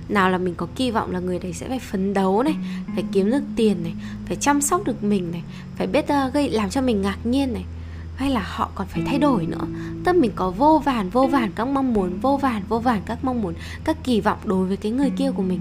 Nào 0.09 0.29
là 0.29 0.37
mình 0.37 0.55
có 0.57 0.67
kỳ 0.75 0.91
vọng 0.91 1.11
là 1.11 1.19
người 1.19 1.39
đấy 1.39 1.53
sẽ 1.53 1.67
phải 1.67 1.79
phấn 1.79 2.13
đấu 2.13 2.43
này 2.43 2.55
Phải 2.95 3.03
kiếm 3.11 3.31
được 3.31 3.43
tiền 3.55 3.83
này 3.83 3.93
Phải 4.25 4.35
chăm 4.35 4.61
sóc 4.61 4.83
được 4.85 5.03
mình 5.03 5.31
này 5.31 5.43
Phải 5.75 5.87
biết 5.87 6.05
uh, 6.27 6.33
gây 6.33 6.49
làm 6.49 6.69
cho 6.69 6.81
mình 6.81 7.01
ngạc 7.01 7.17
nhiên 7.23 7.53
này. 7.53 7.65
Hay 8.17 8.29
là 8.29 8.43
họ 8.45 8.69
còn 8.75 8.87
phải 8.87 9.03
thay 9.05 9.19
đổi 9.19 9.45
nữa. 9.45 9.67
Tâm 10.03 10.19
mình 10.19 10.31
có 10.35 10.51
vô 10.51 10.81
vàn 10.85 11.09
vô 11.09 11.27
vàn 11.27 11.51
các 11.55 11.67
mong 11.67 11.93
muốn 11.93 12.19
vô 12.19 12.37
vàn 12.37 12.63
vô 12.69 12.79
vàn 12.79 13.01
các 13.05 13.23
mong 13.23 13.41
muốn 13.41 13.53
các 13.83 13.97
kỳ 14.03 14.21
vọng 14.21 14.37
đối 14.43 14.67
với 14.67 14.77
cái 14.77 14.91
người 14.91 15.09
kia 15.09 15.31
của 15.31 15.43
mình. 15.43 15.59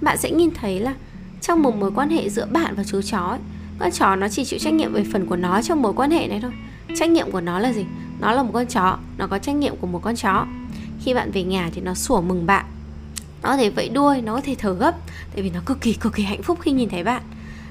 Bạn 0.00 0.18
sẽ 0.18 0.30
nhìn 0.30 0.50
thấy 0.54 0.80
là 0.80 0.94
trong 1.40 1.62
một 1.62 1.76
mối 1.76 1.90
quan 1.94 2.10
hệ 2.10 2.28
giữa 2.28 2.46
bạn 2.46 2.74
và 2.76 2.84
chú 2.84 3.02
chó 3.02 3.18
ấy, 3.18 3.38
con 3.78 3.90
chó 3.90 4.16
nó 4.16 4.28
chỉ 4.28 4.44
chịu 4.44 4.58
trách 4.58 4.74
nhiệm 4.74 4.92
về 4.92 5.04
phần 5.12 5.26
của 5.26 5.36
nó 5.36 5.62
trong 5.62 5.82
mối 5.82 5.92
quan 5.92 6.10
hệ 6.10 6.26
này 6.26 6.40
thôi. 6.42 6.52
Trách 6.96 7.10
nhiệm 7.10 7.30
của 7.30 7.40
nó 7.40 7.58
là 7.58 7.72
gì? 7.72 7.84
Nó 8.20 8.32
là 8.32 8.42
một 8.42 8.50
con 8.52 8.66
chó 8.66 8.98
nó 9.18 9.26
có 9.26 9.38
trách 9.38 9.54
nhiệm 9.54 9.76
của 9.76 9.86
một 9.86 10.00
con 10.02 10.16
chó. 10.16 10.46
Khi 11.04 11.14
bạn 11.14 11.30
về 11.30 11.42
nhà 11.42 11.70
thì 11.74 11.80
nó 11.80 11.94
sủa 11.94 12.20
mừng 12.20 12.46
bạn. 12.46 12.64
Nó 13.42 13.48
có 13.48 13.56
thể 13.56 13.70
vẫy 13.70 13.88
đuôi 13.88 14.22
nó 14.22 14.34
có 14.34 14.40
thể 14.40 14.56
thở 14.58 14.72
gấp 14.72 14.94
tại 15.34 15.42
vì 15.42 15.50
nó 15.50 15.60
cực 15.66 15.80
kỳ 15.80 15.92
cực 15.92 16.14
kỳ 16.14 16.22
hạnh 16.22 16.42
phúc 16.42 16.58
khi 16.60 16.70
nhìn 16.70 16.88
thấy 16.88 17.04
bạn. 17.04 17.22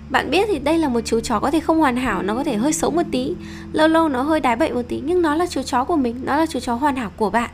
Bạn 0.09 0.31
biết 0.31 0.47
thì 0.51 0.59
đây 0.59 0.77
là 0.77 0.89
một 0.89 1.01
chú 1.05 1.19
chó 1.19 1.39
có 1.39 1.51
thể 1.51 1.59
không 1.59 1.79
hoàn 1.79 1.97
hảo 1.97 2.23
nó 2.23 2.35
có 2.35 2.43
thể 2.43 2.55
hơi 2.55 2.73
xấu 2.73 2.91
một 2.91 3.03
tí. 3.11 3.35
Lâu 3.73 3.87
lâu 3.87 4.09
nó 4.09 4.21
hơi 4.21 4.39
đái 4.39 4.55
bậy 4.55 4.73
một 4.73 4.81
tí 4.87 5.01
nhưng 5.05 5.21
nó 5.21 5.35
là 5.35 5.47
chú 5.47 5.61
chó 5.61 5.83
của 5.83 5.95
mình 5.95 6.15
nó 6.23 6.37
là 6.37 6.45
chú 6.45 6.59
chó 6.59 6.73
hoàn 6.73 6.95
hảo 6.95 7.11
của 7.17 7.29
bạn. 7.29 7.49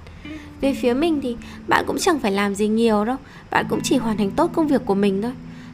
Về 0.62 0.78
phía 0.82 0.94
mình 0.94 1.20
thì 1.24 1.36
bạn 1.68 1.84
cũng 1.88 1.98
chẳng 2.00 2.20
phải 2.20 2.32
làm 2.32 2.56
gì 2.56 2.68
nhiều 2.68 3.06
đâu. 3.06 3.18
Bạn 3.52 3.66
cũng 3.70 3.80
chỉ 3.84 3.98
hoàn 3.98 4.18
thành 4.18 4.32
tốt 4.32 4.52
công 4.54 4.68
việc 4.68 4.82
của 4.86 4.96
mình 4.96 5.22
thôi 5.22 5.32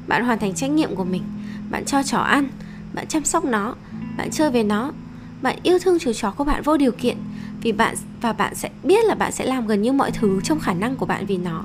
bạn 0.10 0.26
hoàn 0.26 0.40
thành 0.40 0.54
trách 0.56 0.70
nhiệm 0.70 0.96
của 0.96 1.04
mình. 1.04 1.24
Bạn 1.70 1.86
cho 1.86 2.04
chó 2.04 2.18
ăn. 2.18 2.48
Bạn 2.94 3.08
chăm 3.08 3.26
sóc 3.26 3.46
nó. 3.46 3.76
Bạn 4.18 4.30
chơi 4.32 4.52
với 4.52 4.64
nó. 4.64 4.92
Bạn 5.42 5.60
yêu 5.64 5.80
thương 5.80 6.00
chú 6.00 6.14
chó 6.14 6.32
của 6.32 6.44
bạn 6.44 6.62
vô 6.62 6.78
điều 6.78 6.92
kiện. 6.92 7.18
Vì 7.62 7.72
bạn 7.72 7.96
và 8.22 8.34
bạn 8.34 8.56
sẽ 8.56 8.70
biết 8.84 9.06
là 9.06 9.16
bạn 9.16 9.32
sẽ 9.32 9.46
làm 9.46 9.68
gần 9.68 9.82
như 9.82 9.92
mọi 9.92 10.12
thứ 10.12 10.40
trong 10.44 10.60
khả 10.60 10.74
năng 10.74 10.96
của 10.96 11.06
bạn 11.06 11.26
vì 11.26 11.38
nó. 11.38 11.64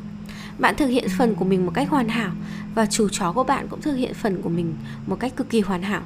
Bạn 0.59 0.75
thực 0.77 0.87
hiện 0.87 1.09
phần 1.19 1.35
của 1.35 1.45
mình 1.45 1.67
một 1.67 1.73
cách 1.75 1.91
hoàn 1.91 2.09
hảo 2.09 2.31
và 2.75 2.87
chú 2.87 3.09
chó 3.09 3.33
của 3.33 3.45
bạn 3.45 3.67
cũng 3.69 3.81
thực 3.81 3.95
hiện 3.95 4.15
phần 4.15 4.43
của 4.43 4.49
mình 4.49 4.75
một 5.07 5.17
cách 5.21 5.37
cực 5.37 5.51
kỳ 5.51 5.61
hoàn 5.61 5.83
hảo. 5.83 6.03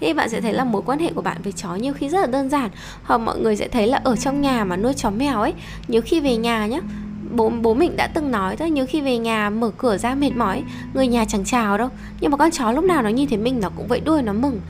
Thì 0.00 0.12
bạn 0.12 0.28
sẽ 0.28 0.40
thấy 0.40 0.52
là 0.52 0.64
mối 0.64 0.82
quan 0.86 0.98
hệ 0.98 1.12
của 1.12 1.22
bạn 1.22 1.36
với 1.42 1.52
chó 1.52 1.74
nhiều 1.74 1.92
khi 1.92 2.08
rất 2.08 2.20
là 2.20 2.26
đơn 2.26 2.50
giản. 2.50 2.70
Hoặc 3.02 3.18
mọi 3.18 3.40
người 3.40 3.56
sẽ 3.56 3.68
thấy 3.68 3.86
là 3.86 4.00
ở 4.04 4.16
trong 4.16 4.40
nhà 4.40 4.64
mà 4.64 4.76
nuôi 4.76 4.94
chó 4.94 5.10
mèo 5.10 5.40
ấy, 5.40 5.54
nhiều 5.88 6.02
khi 6.02 6.20
về 6.20 6.36
nhà 6.36 6.66
nhá 6.66 6.80
bố 7.30 7.48
bố 7.62 7.74
mình 7.74 7.96
đã 7.96 8.06
từng 8.06 8.30
nói 8.30 8.56
thôi 8.56 8.70
nhưng 8.70 8.86
khi 8.86 9.00
về 9.00 9.18
nhà 9.18 9.50
mở 9.50 9.70
cửa 9.78 9.98
ra 9.98 10.14
mệt 10.14 10.36
mỏi, 10.36 10.62
người 10.94 11.06
nhà 11.06 11.24
chẳng 11.24 11.44
chào 11.44 11.78
đâu. 11.78 11.88
Nhưng 12.20 12.30
mà 12.30 12.36
con 12.36 12.50
chó 12.50 12.72
lúc 12.72 12.84
nào 12.84 13.02
nó 13.02 13.08
nhìn 13.08 13.28
thấy 13.28 13.38
mình 13.38 13.60
nó 13.60 13.70
cũng 13.76 13.86
vẫy 13.86 14.00
đuôi 14.00 14.22
nó 14.22 14.32
mừng. 14.32 14.60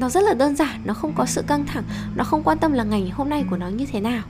Nó 0.00 0.08
rất 0.08 0.20
là 0.24 0.34
đơn 0.34 0.56
giản, 0.56 0.80
nó 0.84 0.94
không 0.94 1.12
có 1.16 1.26
sự 1.26 1.42
căng 1.46 1.66
thẳng, 1.66 1.84
nó 2.16 2.24
không 2.24 2.42
quan 2.42 2.58
tâm 2.58 2.72
là 2.72 2.84
ngày 2.84 3.12
hôm 3.14 3.28
nay 3.28 3.44
của 3.50 3.56
nó 3.56 3.68
như 3.68 3.86
thế 3.92 4.00
nào. 4.00 4.22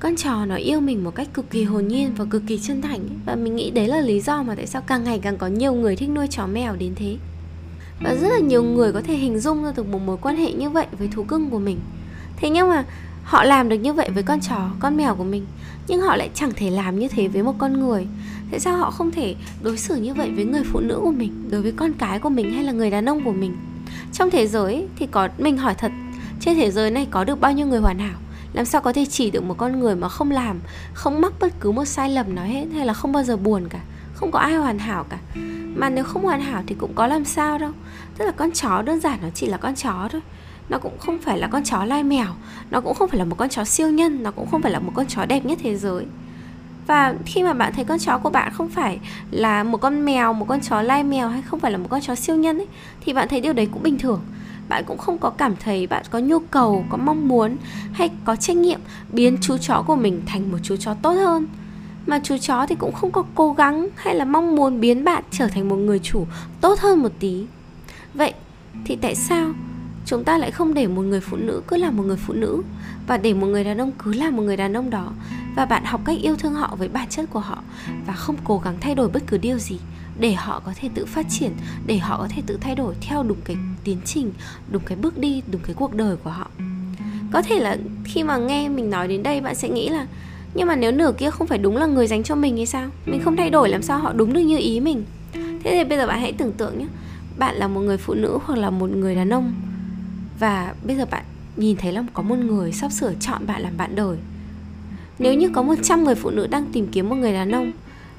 Con 0.00 0.16
trò 0.16 0.44
nó 0.44 0.54
yêu 0.54 0.80
mình 0.80 1.04
một 1.04 1.14
cách 1.14 1.28
cực 1.34 1.50
kỳ 1.50 1.64
hồn 1.64 1.88
nhiên 1.88 2.14
và 2.16 2.24
cực 2.30 2.42
kỳ 2.46 2.58
chân 2.58 2.82
thành 2.82 3.08
và 3.26 3.34
mình 3.34 3.56
nghĩ 3.56 3.70
đấy 3.70 3.88
là 3.88 4.00
lý 4.00 4.20
do 4.20 4.42
mà 4.42 4.54
tại 4.54 4.66
sao 4.66 4.82
càng 4.86 5.04
ngày 5.04 5.18
càng 5.18 5.38
có 5.38 5.46
nhiều 5.46 5.72
người 5.72 5.96
thích 5.96 6.10
nuôi 6.10 6.26
chó 6.30 6.46
mèo 6.46 6.76
đến 6.76 6.92
thế. 6.96 7.16
Và 8.02 8.14
rất 8.14 8.28
là 8.28 8.38
nhiều 8.38 8.62
người 8.62 8.92
có 8.92 9.00
thể 9.00 9.14
hình 9.14 9.38
dung 9.38 9.64
ra 9.64 9.72
được 9.76 9.86
một 9.86 10.00
mối 10.06 10.16
quan 10.22 10.36
hệ 10.36 10.52
như 10.52 10.70
vậy 10.70 10.86
với 10.98 11.08
thú 11.08 11.22
cưng 11.22 11.50
của 11.50 11.58
mình. 11.58 11.80
Thế 12.36 12.50
nhưng 12.50 12.68
mà 12.68 12.84
họ 13.26 13.44
làm 13.44 13.68
được 13.68 13.76
như 13.76 13.92
vậy 13.92 14.10
với 14.14 14.22
con 14.22 14.40
chó, 14.40 14.70
con 14.80 14.96
mèo 14.96 15.14
của 15.14 15.24
mình, 15.24 15.46
nhưng 15.88 16.00
họ 16.00 16.16
lại 16.16 16.30
chẳng 16.34 16.52
thể 16.56 16.70
làm 16.70 16.98
như 16.98 17.08
thế 17.08 17.28
với 17.28 17.42
một 17.42 17.54
con 17.58 17.80
người. 17.80 18.06
Tại 18.50 18.60
sao 18.60 18.76
họ 18.76 18.90
không 18.90 19.10
thể 19.10 19.34
đối 19.62 19.78
xử 19.78 19.96
như 19.96 20.14
vậy 20.14 20.30
với 20.30 20.44
người 20.44 20.62
phụ 20.64 20.80
nữ 20.80 20.98
của 21.02 21.12
mình, 21.12 21.48
đối 21.50 21.62
với 21.62 21.72
con 21.72 21.92
cái 21.92 22.18
của 22.18 22.28
mình 22.28 22.52
hay 22.52 22.64
là 22.64 22.72
người 22.72 22.90
đàn 22.90 23.08
ông 23.08 23.24
của 23.24 23.32
mình? 23.32 23.56
Trong 24.12 24.30
thế 24.30 24.46
giới 24.46 24.86
thì 24.96 25.06
có, 25.06 25.28
mình 25.38 25.56
hỏi 25.56 25.74
thật, 25.74 25.92
trên 26.40 26.56
thế 26.56 26.70
giới 26.70 26.90
này 26.90 27.06
có 27.10 27.24
được 27.24 27.40
bao 27.40 27.52
nhiêu 27.52 27.66
người 27.66 27.80
hoàn 27.80 27.98
hảo? 27.98 28.18
Làm 28.52 28.64
sao 28.64 28.80
có 28.80 28.92
thể 28.92 29.06
chỉ 29.06 29.30
được 29.30 29.44
một 29.44 29.54
con 29.58 29.80
người 29.80 29.96
mà 29.96 30.08
không 30.08 30.30
làm, 30.30 30.60
không 30.94 31.20
mắc 31.20 31.32
bất 31.40 31.60
cứ 31.60 31.70
một 31.70 31.84
sai 31.84 32.10
lầm 32.10 32.34
nào 32.34 32.44
hết 32.44 32.64
hay 32.74 32.86
là 32.86 32.92
không 32.92 33.12
bao 33.12 33.22
giờ 33.22 33.36
buồn 33.36 33.68
cả? 33.68 33.80
Không 34.14 34.30
có 34.30 34.38
ai 34.38 34.54
hoàn 34.54 34.78
hảo 34.78 35.04
cả. 35.08 35.18
Mà 35.74 35.90
nếu 35.90 36.04
không 36.04 36.22
hoàn 36.22 36.40
hảo 36.40 36.62
thì 36.66 36.74
cũng 36.78 36.94
có 36.94 37.06
làm 37.06 37.24
sao 37.24 37.58
đâu. 37.58 37.70
Tức 38.18 38.24
là 38.24 38.32
con 38.32 38.50
chó, 38.50 38.82
đơn 38.82 39.00
giản 39.00 39.18
nó 39.22 39.28
chỉ 39.34 39.46
là 39.46 39.56
con 39.56 39.74
chó 39.74 40.08
thôi 40.12 40.20
nó 40.68 40.78
cũng 40.78 40.98
không 40.98 41.18
phải 41.18 41.38
là 41.38 41.46
con 41.46 41.64
chó 41.64 41.84
lai 41.84 42.02
mèo, 42.02 42.26
nó 42.70 42.80
cũng 42.80 42.94
không 42.94 43.08
phải 43.08 43.18
là 43.18 43.24
một 43.24 43.36
con 43.38 43.48
chó 43.48 43.64
siêu 43.64 43.90
nhân, 43.90 44.22
nó 44.22 44.30
cũng 44.30 44.46
không 44.50 44.62
phải 44.62 44.72
là 44.72 44.78
một 44.78 44.92
con 44.94 45.06
chó 45.06 45.26
đẹp 45.26 45.44
nhất 45.44 45.58
thế 45.62 45.76
giới. 45.76 46.06
Và 46.86 47.14
khi 47.26 47.42
mà 47.42 47.52
bạn 47.52 47.72
thấy 47.76 47.84
con 47.84 47.98
chó 47.98 48.18
của 48.18 48.30
bạn 48.30 48.52
không 48.52 48.68
phải 48.68 48.98
là 49.30 49.62
một 49.62 49.78
con 49.78 50.04
mèo, 50.04 50.32
một 50.32 50.44
con 50.48 50.60
chó 50.60 50.82
lai 50.82 51.04
mèo 51.04 51.28
hay 51.28 51.42
không 51.42 51.60
phải 51.60 51.72
là 51.72 51.78
một 51.78 51.86
con 51.90 52.00
chó 52.00 52.14
siêu 52.14 52.36
nhân 52.36 52.58
ấy, 52.58 52.66
thì 53.00 53.12
bạn 53.12 53.28
thấy 53.28 53.40
điều 53.40 53.52
đấy 53.52 53.68
cũng 53.72 53.82
bình 53.82 53.98
thường. 53.98 54.20
Bạn 54.68 54.84
cũng 54.86 54.98
không 54.98 55.18
có 55.18 55.30
cảm 55.30 55.56
thấy 55.56 55.86
bạn 55.86 56.02
có 56.10 56.18
nhu 56.18 56.38
cầu, 56.38 56.84
có 56.88 56.96
mong 56.96 57.28
muốn 57.28 57.56
hay 57.92 58.10
có 58.24 58.36
trách 58.36 58.56
nhiệm 58.56 58.80
biến 59.12 59.38
chú 59.40 59.58
chó 59.58 59.84
của 59.86 59.96
mình 59.96 60.22
thành 60.26 60.52
một 60.52 60.58
chú 60.62 60.76
chó 60.76 60.94
tốt 60.94 61.12
hơn. 61.12 61.46
Mà 62.06 62.20
chú 62.24 62.36
chó 62.38 62.66
thì 62.66 62.74
cũng 62.74 62.92
không 62.92 63.10
có 63.10 63.24
cố 63.34 63.52
gắng 63.52 63.88
hay 63.96 64.14
là 64.14 64.24
mong 64.24 64.56
muốn 64.56 64.80
biến 64.80 65.04
bạn 65.04 65.24
trở 65.30 65.48
thành 65.48 65.68
một 65.68 65.76
người 65.76 65.98
chủ 65.98 66.26
tốt 66.60 66.78
hơn 66.78 67.02
một 67.02 67.12
tí. 67.18 67.46
Vậy 68.14 68.34
thì 68.84 68.96
tại 68.96 69.14
sao 69.14 69.52
chúng 70.06 70.24
ta 70.24 70.38
lại 70.38 70.50
không 70.50 70.74
để 70.74 70.86
một 70.86 71.02
người 71.02 71.20
phụ 71.20 71.36
nữ 71.36 71.62
cứ 71.66 71.76
là 71.76 71.90
một 71.90 72.02
người 72.06 72.16
phụ 72.16 72.34
nữ, 72.34 72.62
và 73.06 73.16
để 73.16 73.34
một 73.34 73.46
người 73.46 73.64
đàn 73.64 73.78
ông 73.78 73.92
cứ 74.04 74.12
là 74.12 74.30
một 74.30 74.42
người 74.42 74.56
đàn 74.56 74.76
ông 74.76 74.90
đó. 74.90 75.12
Và 75.56 75.64
bạn 75.64 75.84
học 75.84 76.00
cách 76.04 76.16
yêu 76.22 76.36
thương 76.36 76.54
họ 76.54 76.76
với 76.78 76.88
bản 76.88 77.08
chất 77.08 77.30
của 77.30 77.40
họ, 77.40 77.62
và 78.06 78.12
không 78.12 78.36
cố 78.44 78.58
gắng 78.58 78.76
thay 78.80 78.94
đổi 78.94 79.08
bất 79.08 79.22
cứ 79.26 79.38
điều 79.38 79.58
gì 79.58 79.78
để 80.20 80.32
họ 80.32 80.62
có 80.64 80.72
thể 80.76 80.88
tự 80.94 81.06
phát 81.06 81.26
triển, 81.30 81.52
để 81.86 81.98
họ 81.98 82.18
có 82.18 82.28
thể 82.36 82.42
tự 82.46 82.58
thay 82.60 82.74
đổi 82.74 82.94
theo 83.00 83.22
đúng 83.22 83.38
cái 83.44 83.56
tiến 83.84 83.98
trình, 84.04 84.32
đúng 84.70 84.82
cái 84.86 84.98
bước 84.98 85.18
đi, 85.18 85.42
đúng 85.52 85.60
cái 85.62 85.74
cuộc 85.74 85.94
đời 85.94 86.16
của 86.16 86.30
họ. 86.30 86.50
Có 87.32 87.42
thể 87.42 87.60
là 87.60 87.76
khi 88.04 88.22
mà 88.22 88.36
nghe 88.36 88.68
mình 88.68 88.90
nói 88.90 89.08
đến 89.08 89.22
đây, 89.22 89.40
bạn 89.40 89.54
sẽ 89.54 89.68
nghĩ 89.68 89.88
là, 89.88 90.06
nhưng 90.54 90.68
mà 90.68 90.76
nếu 90.76 90.92
nửa 90.92 91.12
kia 91.18 91.30
không 91.30 91.46
phải 91.46 91.58
đúng 91.58 91.76
là 91.76 91.86
người 91.86 92.06
dành 92.06 92.22
cho 92.22 92.34
mình 92.34 92.56
thì 92.56 92.66
sao? 92.66 92.88
Mình 93.06 93.20
không 93.24 93.36
thay 93.36 93.50
đổi, 93.50 93.68
làm 93.68 93.82
sao 93.82 93.98
họ 93.98 94.12
đúng 94.12 94.32
được 94.32 94.40
như 94.40 94.58
ý 94.58 94.80
mình? 94.80 95.04
Thế 95.34 95.70
thì 95.70 95.84
bây 95.84 95.98
giờ 95.98 96.06
bạn 96.06 96.20
hãy 96.20 96.32
tưởng 96.32 96.52
tượng 96.52 96.78
nhé, 96.78 96.86
bạn 97.38 97.56
là 97.56 97.68
một 97.68 97.80
người 97.80 97.96
phụ 97.96 98.14
nữ 98.14 98.38
hoặc 98.44 98.58
là 98.58 98.70
một 98.70 98.90
người 98.90 99.14
đàn 99.14 99.30
ông 99.30 99.52
và 100.38 100.74
bây 100.84 100.96
giờ 100.96 101.06
bạn 101.10 101.24
nhìn 101.56 101.76
thấy 101.76 101.92
là 101.92 102.04
có 102.14 102.22
một 102.22 102.38
người 102.38 102.72
sắp 102.72 102.92
sửa 102.92 103.12
chọn 103.20 103.46
bạn 103.46 103.62
làm 103.62 103.76
bạn 103.76 103.94
đời. 103.96 104.16
Nếu 105.18 105.34
như 105.34 105.48
có 105.48 105.62
100 105.62 106.04
người 106.04 106.14
phụ 106.14 106.30
nữ 106.30 106.46
đang 106.46 106.66
tìm 106.72 106.86
kiếm 106.92 107.08
một 107.08 107.16
người 107.16 107.32
đàn 107.32 107.52
ông 107.52 107.72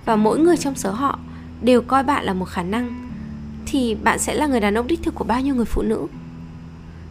và 0.05 0.15
mỗi 0.15 0.39
người 0.39 0.57
trong 0.57 0.75
số 0.75 0.91
họ 0.91 1.19
đều 1.61 1.81
coi 1.81 2.03
bạn 2.03 2.25
là 2.25 2.33
một 2.33 2.45
khả 2.45 2.63
năng, 2.63 3.09
thì 3.65 3.95
bạn 3.95 4.19
sẽ 4.19 4.33
là 4.33 4.47
người 4.47 4.59
đàn 4.59 4.77
ông 4.77 4.87
đích 4.87 5.03
thực 5.03 5.15
của 5.15 5.23
bao 5.23 5.41
nhiêu 5.41 5.55
người 5.55 5.65
phụ 5.65 5.81
nữ? 5.81 6.07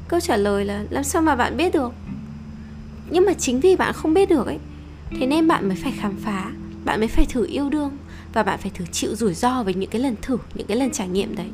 Câu 0.09 0.21
trả 0.21 0.37
lời 0.37 0.65
là, 0.65 0.85
làm 0.91 1.05
sao 1.05 1.23
mà 1.23 1.37
bạn 1.37 1.57
biết 1.57 1.75
được? 1.75 1.93
Nhưng 3.11 3.25
mà 3.25 3.33
chính 3.33 3.61
vì 3.61 3.77
bạn 3.77 3.93
không 3.93 4.15
biết 4.15 4.29
được 4.29 4.47
ấy, 4.47 4.59
thế 5.21 5.27
nên 5.27 5.49
bạn 5.49 5.69
mới 5.69 5.77
phải 5.77 5.93
khám 5.93 6.17
phá, 6.17 6.51
bạn 6.85 7.01
mới 7.01 7.09
phải 7.09 7.27
thử 7.27 7.47
yêu 7.47 7.71
đương 7.71 7.97
và 8.33 8.43
bạn 8.43 8.59
phải 8.59 8.71
thử 8.75 8.85
chịu 8.93 9.15
rủi 9.15 9.35
ro 9.35 9.63
với 9.63 9.75
những 9.75 9.91
cái 9.91 10.01
lần 10.03 10.17
thử, 10.23 10.39
những 10.55 10.67
cái 10.67 10.77
lần 10.77 10.91
trải 10.91 11.09
nghiệm 11.09 11.37
đấy 11.37 11.51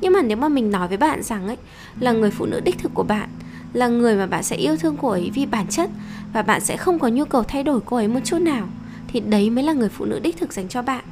nhưng 0.00 0.12
mà 0.12 0.22
nếu 0.22 0.36
mà 0.36 0.48
mình 0.48 0.70
nói 0.70 0.88
với 0.88 0.96
bạn 0.96 1.22
rằng 1.22 1.46
ấy, 1.46 1.56
là 2.00 2.12
người 2.12 2.30
phụ 2.30 2.46
nữ 2.46 2.60
đích 2.60 2.78
thực 2.78 2.94
của 2.94 3.02
bạn, 3.02 3.28
là 3.72 3.88
người 3.88 4.16
mà 4.16 4.26
bạn 4.26 4.42
sẽ 4.42 4.56
yêu 4.56 4.76
thương 4.76 4.96
cô 5.00 5.08
ấy 5.08 5.30
vì 5.34 5.46
bản 5.46 5.66
chất 5.66 5.90
và 6.32 6.42
bạn 6.42 6.60
sẽ 6.60 6.76
không 6.76 6.98
có 6.98 7.08
nhu 7.08 7.24
cầu 7.24 7.42
thay 7.42 7.64
đổi 7.64 7.80
cô 7.86 7.96
ấy 7.96 8.08
một 8.08 8.20
chút 8.24 8.38
nào, 8.38 8.68
thì 9.08 9.20
đấy 9.20 9.50
mới 9.50 9.64
là 9.64 9.72
người 9.72 9.88
phụ 9.88 10.04
nữ 10.04 10.18
đích 10.18 10.36
thực 10.36 10.52
dành 10.52 10.68
cho 10.68 10.82
bạn. 10.82 11.04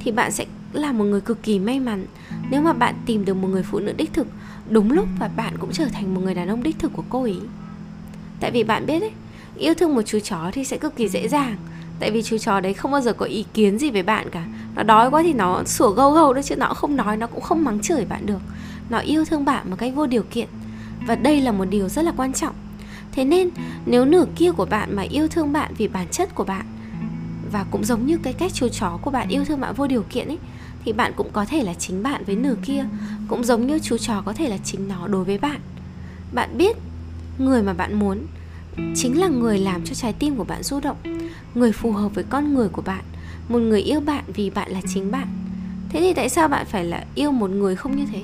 Thì 0.00 0.10
bạn 0.10 0.32
sẽ 0.32 0.46
là 0.72 0.92
một 0.92 1.04
người 1.04 1.20
cực 1.20 1.42
kỳ 1.42 1.58
may 1.58 1.80
mắn 1.80 2.06
nếu 2.50 2.62
mà 2.62 2.72
bạn 2.72 2.94
tìm 3.06 3.24
được 3.24 3.34
một 3.34 3.48
người 3.48 3.62
phụ 3.62 3.78
nữ 3.78 3.92
đích 3.92 4.12
thực 4.12 4.26
đúng 4.68 4.92
lúc 4.92 5.08
và 5.18 5.28
bạn 5.36 5.58
cũng 5.58 5.72
trở 5.72 5.84
thành 5.84 6.14
một 6.14 6.20
người 6.24 6.34
đàn 6.34 6.48
ông 6.48 6.62
đích 6.62 6.78
thực 6.78 6.92
của 6.92 7.04
cô 7.08 7.22
ấy. 7.22 7.40
Tại 8.40 8.50
vì 8.50 8.64
bạn 8.64 8.86
biết 8.86 9.00
đấy 9.00 9.10
yêu 9.56 9.74
thương 9.74 9.94
một 9.94 10.02
chú 10.02 10.18
chó 10.20 10.50
thì 10.52 10.64
sẽ 10.64 10.76
cực 10.78 10.96
kỳ 10.96 11.08
dễ 11.08 11.28
dàng 11.28 11.56
tại 12.00 12.10
vì 12.10 12.22
chú 12.22 12.38
chó 12.38 12.60
đấy 12.60 12.74
không 12.74 12.92
bao 12.92 13.00
giờ 13.00 13.12
có 13.12 13.26
ý 13.26 13.44
kiến 13.54 13.78
gì 13.78 13.90
với 13.90 14.02
bạn 14.02 14.30
cả. 14.30 14.44
Nó 14.74 14.82
đói 14.82 15.10
quá 15.10 15.22
thì 15.22 15.32
nó 15.32 15.64
sủa 15.64 15.90
gâu 15.90 16.12
gâu 16.12 16.32
đấy 16.32 16.42
chứ 16.42 16.56
nó 16.56 16.74
không 16.74 16.96
nói, 16.96 17.16
nó 17.16 17.26
cũng 17.26 17.40
không 17.40 17.64
mắng 17.64 17.80
chửi 17.80 18.04
bạn 18.04 18.26
được. 18.26 18.40
Nó 18.90 18.98
yêu 18.98 19.24
thương 19.24 19.44
bạn 19.44 19.70
một 19.70 19.76
cách 19.78 19.92
vô 19.94 20.06
điều 20.06 20.22
kiện. 20.22 20.48
Và 21.06 21.14
đây 21.14 21.40
là 21.40 21.52
một 21.52 21.64
điều 21.64 21.88
rất 21.88 22.02
là 22.02 22.12
quan 22.16 22.32
trọng. 22.32 22.54
Thế 23.12 23.24
nên, 23.24 23.50
nếu 23.86 24.04
nửa 24.04 24.24
kia 24.36 24.52
của 24.52 24.64
bạn 24.64 24.96
mà 24.96 25.02
yêu 25.02 25.28
thương 25.28 25.52
bạn 25.52 25.74
vì 25.78 25.88
bản 25.88 26.08
chất 26.10 26.34
của 26.34 26.44
bạn, 26.44 26.66
và 27.52 27.64
cũng 27.70 27.84
giống 27.84 28.06
như 28.06 28.18
cái 28.22 28.32
cách 28.32 28.52
chú 28.54 28.68
chó 28.68 28.98
của 29.02 29.10
bạn 29.10 29.28
yêu 29.28 29.44
thương 29.44 29.60
bạn 29.60 29.74
vô 29.74 29.86
điều 29.86 30.02
kiện 30.02 30.28
ấy, 30.28 30.38
thì 30.84 30.92
bạn 30.92 31.12
cũng 31.16 31.28
có 31.32 31.44
thể 31.44 31.62
là 31.62 31.74
chính 31.74 32.02
bạn 32.02 32.24
với 32.24 32.36
nửa 32.36 32.54
kia. 32.62 32.84
Cũng 33.28 33.44
giống 33.44 33.66
như 33.66 33.78
chú 33.78 33.98
chó 33.98 34.22
có 34.24 34.32
thể 34.32 34.48
là 34.48 34.56
chính 34.64 34.88
nó 34.88 35.08
đối 35.08 35.24
với 35.24 35.38
bạn. 35.38 35.60
Bạn 36.32 36.58
biết, 36.58 36.76
người 37.38 37.62
mà 37.62 37.72
bạn 37.72 37.94
muốn 37.94 38.18
chính 38.94 39.20
là 39.20 39.28
người 39.28 39.58
làm 39.58 39.84
cho 39.84 39.94
trái 39.94 40.12
tim 40.12 40.36
của 40.36 40.44
bạn 40.44 40.62
du 40.62 40.80
động 40.80 40.96
người 41.54 41.72
phù 41.72 41.92
hợp 41.92 42.14
với 42.14 42.24
con 42.24 42.54
người 42.54 42.68
của 42.68 42.82
bạn, 42.82 43.04
một 43.48 43.58
người 43.58 43.80
yêu 43.80 44.00
bạn 44.00 44.24
vì 44.34 44.50
bạn 44.50 44.70
là 44.70 44.80
chính 44.94 45.10
bạn. 45.10 45.26
Thế 45.88 46.00
thì 46.00 46.12
tại 46.14 46.28
sao 46.28 46.48
bạn 46.48 46.66
phải 46.66 46.84
là 46.84 47.04
yêu 47.14 47.30
một 47.30 47.50
người 47.50 47.76
không 47.76 47.96
như 47.96 48.06
thế? 48.12 48.22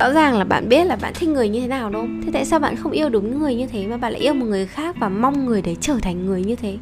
Rõ 0.00 0.12
ràng 0.12 0.38
là 0.38 0.44
bạn 0.44 0.68
biết 0.68 0.84
là 0.84 0.96
bạn 0.96 1.12
thích 1.16 1.28
người 1.28 1.48
như 1.48 1.60
thế 1.60 1.66
nào, 1.66 1.90
đúng 1.90 2.00
không? 2.00 2.20
Thế 2.24 2.30
tại 2.32 2.44
sao 2.44 2.58
bạn 2.58 2.76
không 2.76 2.92
yêu 2.92 3.08
đúng 3.08 3.38
người 3.38 3.54
như 3.54 3.66
thế 3.66 3.86
mà 3.86 3.96
bạn 3.96 4.12
lại 4.12 4.20
yêu 4.20 4.34
một 4.34 4.46
người 4.46 4.66
khác 4.66 4.96
và 5.00 5.08
mong 5.08 5.46
người 5.46 5.62
đấy 5.62 5.76
trở 5.80 5.98
thành 6.02 6.26
người 6.26 6.44
như 6.44 6.56
thế? 6.56 6.78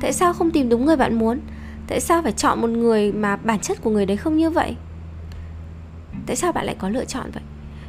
Tại 0.00 0.12
sao 0.12 0.32
không 0.32 0.50
tìm 0.50 0.68
đúng 0.68 0.86
người 0.86 0.96
bạn 0.96 1.18
muốn? 1.18 1.40
Tại 1.88 2.00
sao 2.00 2.22
phải 2.22 2.32
chọn 2.32 2.60
một 2.60 2.70
người 2.70 3.12
mà 3.12 3.36
bản 3.36 3.58
chất 3.60 3.82
của 3.82 3.90
người 3.90 4.06
đấy 4.06 4.16
không 4.16 4.36
như 4.36 4.50
vậy? 4.50 4.76
Tại 6.26 6.36
sao 6.36 6.52
bạn 6.52 6.66
lại 6.66 6.76
có 6.78 6.88
lựa 6.88 7.04
chọn 7.04 7.30
vậy? 7.34 7.42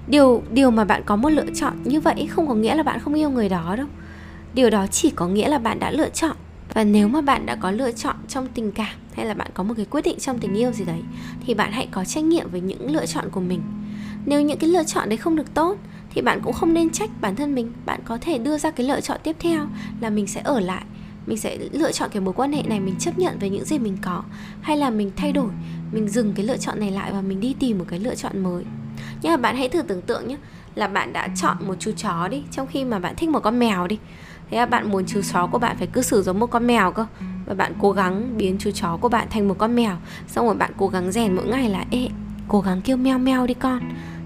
Điều 0.08 0.44
điều 0.52 0.72
mà 0.72 0.86
bạn 0.86 1.02
có 1.06 1.16
một 1.16 1.30
lựa 1.30 1.46
chọn 1.56 1.74
như 1.84 2.00
vậy 2.00 2.28
không 2.30 2.48
có 2.48 2.54
nghĩa 2.54 2.76
là 2.76 2.84
bạn 2.84 3.00
không 3.00 3.14
yêu 3.14 3.30
người 3.30 3.50
đó 3.50 3.76
đâu 3.78 3.88
điều 4.58 4.70
đó 4.70 4.88
chỉ 4.88 5.10
có 5.10 5.28
nghĩa 5.28 5.48
là 5.48 5.58
bạn 5.58 5.80
đã 5.80 5.92
lựa 5.92 6.10
chọn. 6.10 6.36
Và 6.74 6.84
nếu 6.84 7.08
mà 7.08 7.22
bạn 7.22 7.46
đã 7.46 7.56
có 7.56 7.72
lựa 7.72 7.92
chọn 7.92 8.16
trong 8.28 8.48
tình 8.48 8.72
cảm 8.72 8.96
hay 9.14 9.26
là 9.26 9.34
bạn 9.34 9.48
có 9.54 9.64
một 9.64 9.74
cái 9.78 9.86
quyết 9.86 10.02
định 10.02 10.20
trong 10.20 10.40
tình 10.40 10.54
yêu 10.54 10.72
gì 10.72 10.86
đấy, 10.86 11.02
thì 11.46 11.54
bạn 11.54 11.72
hãy 11.72 11.88
có 11.92 12.06
trách 12.06 12.24
nhiệm 12.24 12.50
với 12.52 12.62
những 12.62 12.92
lựa 12.92 13.06
chọn 13.06 13.30
của 13.32 13.40
mình. 13.40 13.62
Nếu 14.26 14.42
những 14.42 14.58
cái 14.58 14.70
lựa 14.70 14.84
chọn 14.84 15.10
đấy 15.10 15.18
không 15.18 15.36
được 15.36 15.54
tốt, 15.54 15.78
thì 16.10 16.22
bạn 16.22 16.40
cũng 16.44 16.54
không 16.54 16.74
nên 16.74 16.90
trách 16.90 17.10
bản 17.22 17.36
thân 17.36 17.56
mình. 17.56 17.72
Bạn 17.86 18.00
có 18.06 18.18
thể 18.22 18.38
đưa 18.38 18.58
ra 18.58 18.72
cái 18.72 18.88
lựa 18.88 19.02
chọn 19.02 19.18
tiếp 19.24 19.36
theo 19.40 19.68
là 20.02 20.10
mình 20.10 20.28
sẽ 20.28 20.42
ở 20.44 20.60
lại. 20.60 20.84
Mình 21.26 21.38
sẽ 21.38 21.58
lựa 21.72 21.92
chọn 21.92 22.10
cái 22.12 22.22
mối 22.22 22.34
quan 22.34 22.54
hệ 22.54 22.64
này, 22.64 22.80
mình 22.80 22.96
chấp 23.00 23.20
nhận 23.20 23.40
với 23.40 23.50
những 23.50 23.66
gì 23.66 23.80
mình 23.80 23.98
có. 24.02 24.24
Hay 24.62 24.78
là 24.78 24.90
mình 24.90 25.12
thay 25.16 25.32
đổi, 25.32 25.50
mình 25.92 26.08
dừng 26.08 26.34
cái 26.34 26.46
lựa 26.46 26.58
chọn 26.58 26.80
này 26.80 26.92
lại 26.92 27.12
và 27.12 27.22
mình 27.22 27.40
đi 27.40 27.56
tìm 27.60 27.78
một 27.78 27.86
cái 27.88 28.00
lựa 28.00 28.16
chọn 28.16 28.44
mới. 28.44 28.64
Nhưng 29.22 29.32
mà 29.32 29.38
bạn 29.38 29.56
hãy 29.56 29.70
thử 29.70 29.82
tưởng 29.82 30.02
tượng 30.02 30.28
nhé 30.28 30.38
là 30.78 30.88
bạn 30.88 31.14
đã 31.14 31.28
chọn 31.36 31.58
một 31.68 31.76
chú 31.80 31.92
chó 31.98 32.28
đi, 32.28 32.44
trong 32.52 32.68
khi 32.68 32.86
mà 32.86 33.00
bạn 33.00 33.16
thích 33.16 33.30
một 33.30 33.40
con 33.40 33.60
mèo 33.60 33.88
đi. 33.88 34.00
Thế 34.50 34.58
là 34.58 34.66
bạn 34.66 34.92
muốn 34.92 35.06
chú 35.08 35.22
chó 35.34 35.48
của 35.48 35.60
bạn 35.60 35.78
phải 35.78 35.88
cư 35.88 36.02
xử 36.02 36.22
giống 36.22 36.40
một 36.40 36.48
con 36.48 36.68
mèo 36.68 36.92
cơ. 36.92 37.06
Và 37.46 37.54
bạn 37.54 37.74
cố 37.82 37.92
gắng 37.92 38.38
biến 38.38 38.56
chú 38.60 38.72
chó 38.72 38.98
của 38.98 39.10
bạn 39.10 39.28
thành 39.30 39.48
một 39.48 39.56
con 39.58 39.76
mèo. 39.76 39.96
Xong 40.28 40.46
rồi 40.46 40.56
bạn 40.56 40.72
cố 40.78 40.88
gắng 40.88 41.12
rèn 41.12 41.36
mỗi 41.36 41.48
ngày 41.48 41.70
là, 41.70 41.86
ê, 41.92 42.10
cố 42.48 42.62
gắng 42.62 42.82
kêu 42.82 42.98
meo 42.98 43.18
meo 43.18 43.48
đi 43.48 43.54
con. 43.54 43.80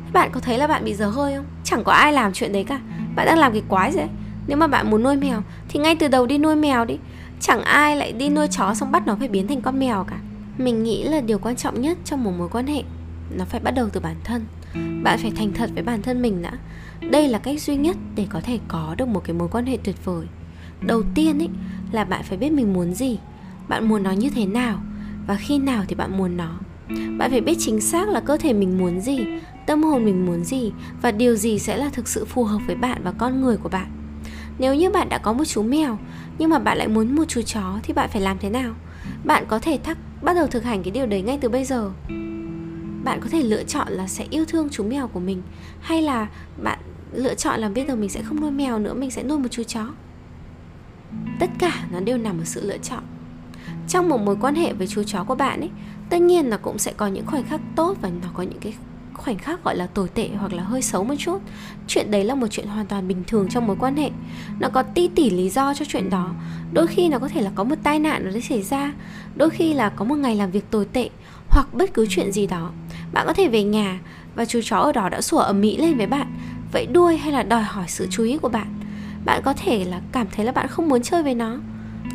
Thế 0.05 0.11
bạn 0.13 0.29
có 0.31 0.39
thấy 0.39 0.57
là 0.57 0.67
bạn 0.67 0.85
bị 0.85 0.93
dở 0.93 1.07
hơi 1.07 1.35
không? 1.35 1.45
Chẳng 1.63 1.83
có 1.83 1.91
ai 1.91 2.13
làm 2.13 2.33
chuyện 2.33 2.53
đấy 2.53 2.63
cả. 2.63 2.79
Bạn 3.15 3.25
đang 3.25 3.37
làm 3.37 3.51
cái 3.51 3.63
quái 3.67 3.91
gì 3.91 3.97
đấy? 3.97 4.07
Nếu 4.47 4.57
mà 4.57 4.67
bạn 4.67 4.89
muốn 4.89 5.03
nuôi 5.03 5.15
mèo, 5.15 5.41
thì 5.69 5.79
ngay 5.79 5.95
từ 5.95 6.07
đầu 6.07 6.25
đi 6.25 6.37
nuôi 6.37 6.55
mèo 6.55 6.85
đi. 6.85 6.97
Chẳng 7.39 7.61
ai 7.61 7.95
lại 7.95 8.11
đi 8.11 8.29
nuôi 8.29 8.47
chó 8.47 8.73
xong 8.73 8.91
bắt 8.91 9.07
nó 9.07 9.15
phải 9.19 9.27
biến 9.27 9.47
thành 9.47 9.61
con 9.61 9.79
mèo 9.79 10.03
cả. 10.03 10.17
Mình 10.57 10.83
nghĩ 10.83 11.03
là 11.03 11.21
điều 11.21 11.39
quan 11.39 11.55
trọng 11.55 11.81
nhất 11.81 11.97
trong 12.05 12.23
một 12.23 12.31
mối 12.37 12.49
quan 12.51 12.67
hệ, 12.67 12.83
nó 13.37 13.45
phải 13.45 13.59
bắt 13.59 13.71
đầu 13.71 13.89
từ 13.93 13.99
bản 13.99 14.15
thân 14.23 14.45
bạn 15.03 15.19
phải 15.19 15.31
thành 15.35 15.51
thật 15.53 15.69
với 15.73 15.83
bản 15.83 16.01
thân 16.01 16.21
mình 16.21 16.41
đã. 16.41 16.51
Đây 17.09 17.27
là 17.27 17.39
cách 17.39 17.61
duy 17.61 17.75
nhất 17.75 17.97
để 18.15 18.27
có 18.29 18.41
thể 18.41 18.59
có 18.67 18.95
được 18.97 19.07
một 19.07 19.21
cái 19.25 19.33
mối 19.33 19.47
quan 19.51 19.65
hệ 19.65 19.77
tuyệt 19.83 20.05
vời. 20.05 20.25
Đầu 20.81 21.03
tiên 21.15 21.39
ấy 21.39 21.49
là 21.91 22.03
bạn 22.03 22.23
phải 22.23 22.37
biết 22.37 22.51
mình 22.51 22.73
muốn 22.73 22.93
gì. 22.93 23.19
Bạn 23.67 23.89
muốn 23.89 24.03
nó 24.03 24.11
như 24.11 24.29
thế 24.29 24.45
nào, 24.45 24.81
và 25.27 25.35
khi 25.35 25.59
nào 25.59 25.83
thì 25.87 25.95
bạn 25.95 26.17
muốn 26.17 26.37
nó. 26.37 26.59
Bạn 27.17 27.31
phải 27.31 27.41
biết 27.41 27.55
chính 27.59 27.81
xác 27.81 28.09
là 28.09 28.19
cơ 28.19 28.37
thể 28.37 28.53
mình 28.53 28.77
muốn 28.77 29.01
gì, 29.01 29.19
tâm 29.65 29.83
hồn 29.83 30.05
mình 30.05 30.25
muốn 30.25 30.43
gì, 30.43 30.71
và 31.01 31.11
điều 31.11 31.35
gì 31.35 31.59
sẽ 31.59 31.77
là 31.77 31.89
thực 31.93 32.07
sự 32.07 32.25
phù 32.25 32.43
hợp 32.43 32.59
với 32.67 32.75
bạn 32.75 33.01
và 33.03 33.11
con 33.11 33.41
người 33.41 33.57
của 33.57 33.69
bạn. 33.69 33.87
Nếu 34.59 34.75
như 34.75 34.89
bạn 34.89 35.09
đã 35.09 35.17
có 35.17 35.33
một 35.33 35.45
chú 35.45 35.63
mèo, 35.63 35.97
nhưng 36.37 36.49
mà 36.49 36.59
bạn 36.59 36.77
lại 36.77 36.87
muốn 36.87 37.15
một 37.15 37.25
chú 37.27 37.41
chó, 37.41 37.79
thì 37.83 37.93
bạn 37.93 38.09
phải 38.09 38.21
làm 38.21 38.37
thế 38.39 38.49
nào? 38.49 38.73
Bạn 39.23 39.45
có 39.47 39.59
thể 39.59 39.79
thắc, 39.83 39.97
bắt 40.21 40.33
đầu 40.33 40.47
thực 40.47 40.63
hành 40.63 40.83
cái 40.83 40.91
điều 40.91 41.05
đấy 41.05 41.21
ngay 41.21 41.37
từ 41.41 41.49
bây 41.49 41.65
giờ 41.65 41.91
bạn 43.03 43.19
có 43.21 43.29
thể 43.29 43.43
lựa 43.43 43.63
chọn 43.63 43.87
là 43.91 44.07
sẽ 44.07 44.27
yêu 44.29 44.45
thương 44.45 44.69
chú 44.71 44.83
mèo 44.83 45.07
của 45.07 45.19
mình, 45.19 45.41
hay 45.81 46.01
là 46.01 46.27
bạn 46.63 46.79
lựa 47.13 47.35
chọn 47.35 47.59
là 47.59 47.69
bây 47.69 47.85
giờ 47.85 47.95
mình 47.95 48.09
sẽ 48.09 48.21
không 48.23 48.41
nuôi 48.41 48.51
mèo 48.51 48.79
nữa, 48.79 48.93
mình 48.93 49.11
sẽ 49.11 49.23
nuôi 49.23 49.37
một 49.37 49.47
chú 49.51 49.63
chó? 49.63 49.87
Tất 51.39 51.49
cả 51.59 51.85
nó 51.91 51.99
đều 51.99 52.17
nằm 52.17 52.39
ở 52.39 52.45
sự 52.45 52.67
lựa 52.67 52.77
chọn. 52.77 53.03
Trong 53.87 54.09
một 54.09 54.21
mối 54.21 54.37
quan 54.41 54.55
hệ 54.55 54.73
với 54.73 54.87
chú 54.87 55.03
chó 55.03 55.23
của 55.23 55.35
bạn 55.35 55.59
ấy, 55.59 55.69
tất 56.09 56.21
nhiên 56.21 56.45
là 56.45 56.57
cũng 56.57 56.77
sẽ 56.77 56.93
có 56.97 57.07
những 57.07 57.25
khoảnh 57.25 57.43
khắc 57.43 57.61
tốt 57.75 57.97
và 58.01 58.09
nó 58.09 58.27
có 58.33 58.43
những 58.43 58.59
cái 58.59 58.73
khoảnh 59.13 59.37
khắc 59.37 59.63
gọi 59.63 59.75
là 59.75 59.87
tồi 59.87 60.09
tệ 60.09 60.29
hoặc 60.39 60.53
là 60.53 60.63
hơi 60.63 60.81
xấu 60.81 61.03
một 61.03 61.15
chút. 61.17 61.41
Chuyện 61.87 62.11
đấy 62.11 62.23
là 62.23 62.35
một 62.35 62.47
chuyện 62.47 62.67
hoàn 62.67 62.85
toàn 62.85 63.07
bình 63.07 63.23
thường 63.27 63.47
trong 63.49 63.67
mối 63.67 63.75
quan 63.79 63.95
hệ. 63.95 64.09
Nó 64.59 64.69
có 64.69 64.83
ti 64.83 65.07
tỉ 65.07 65.29
lý 65.29 65.49
do 65.49 65.73
cho 65.73 65.85
chuyện 65.85 66.09
đó. 66.09 66.33
Đôi 66.73 66.87
khi 66.87 67.09
nó 67.09 67.19
có 67.19 67.27
thể 67.27 67.41
là 67.41 67.51
có 67.55 67.63
một 67.63 67.75
tai 67.83 67.99
nạn 67.99 68.31
nó 68.33 68.39
xảy 68.39 68.61
ra. 68.61 68.93
Đôi 69.35 69.49
khi 69.49 69.73
là 69.73 69.89
có 69.89 70.05
một 70.05 70.15
ngày 70.15 70.35
làm 70.35 70.51
việc 70.51 70.71
tồi 70.71 70.85
tệ 70.85 71.09
hoặc 71.49 71.73
bất 71.73 71.93
cứ 71.93 72.05
chuyện 72.09 72.31
gì 72.31 72.47
đó 72.47 72.71
bạn 73.13 73.27
có 73.27 73.33
thể 73.33 73.47
về 73.47 73.63
nhà 73.63 73.99
và 74.35 74.45
chú 74.45 74.59
chó 74.63 74.77
ở 74.77 74.91
đó 74.91 75.09
đã 75.09 75.21
sủa 75.21 75.37
ầm 75.37 75.61
ĩ 75.61 75.77
lên 75.77 75.97
với 75.97 76.07
bạn. 76.07 76.27
Vẫy 76.71 76.85
đuôi 76.85 77.17
hay 77.17 77.31
là 77.31 77.43
đòi 77.43 77.61
hỏi 77.63 77.85
sự 77.87 78.07
chú 78.11 78.23
ý 78.23 78.37
của 78.37 78.49
bạn? 78.49 78.67
Bạn 79.25 79.41
có 79.45 79.53
thể 79.53 79.85
là 79.85 80.01
cảm 80.11 80.27
thấy 80.35 80.45
là 80.45 80.51
bạn 80.51 80.67
không 80.67 80.89
muốn 80.89 81.01
chơi 81.01 81.23
với 81.23 81.35
nó. 81.35 81.57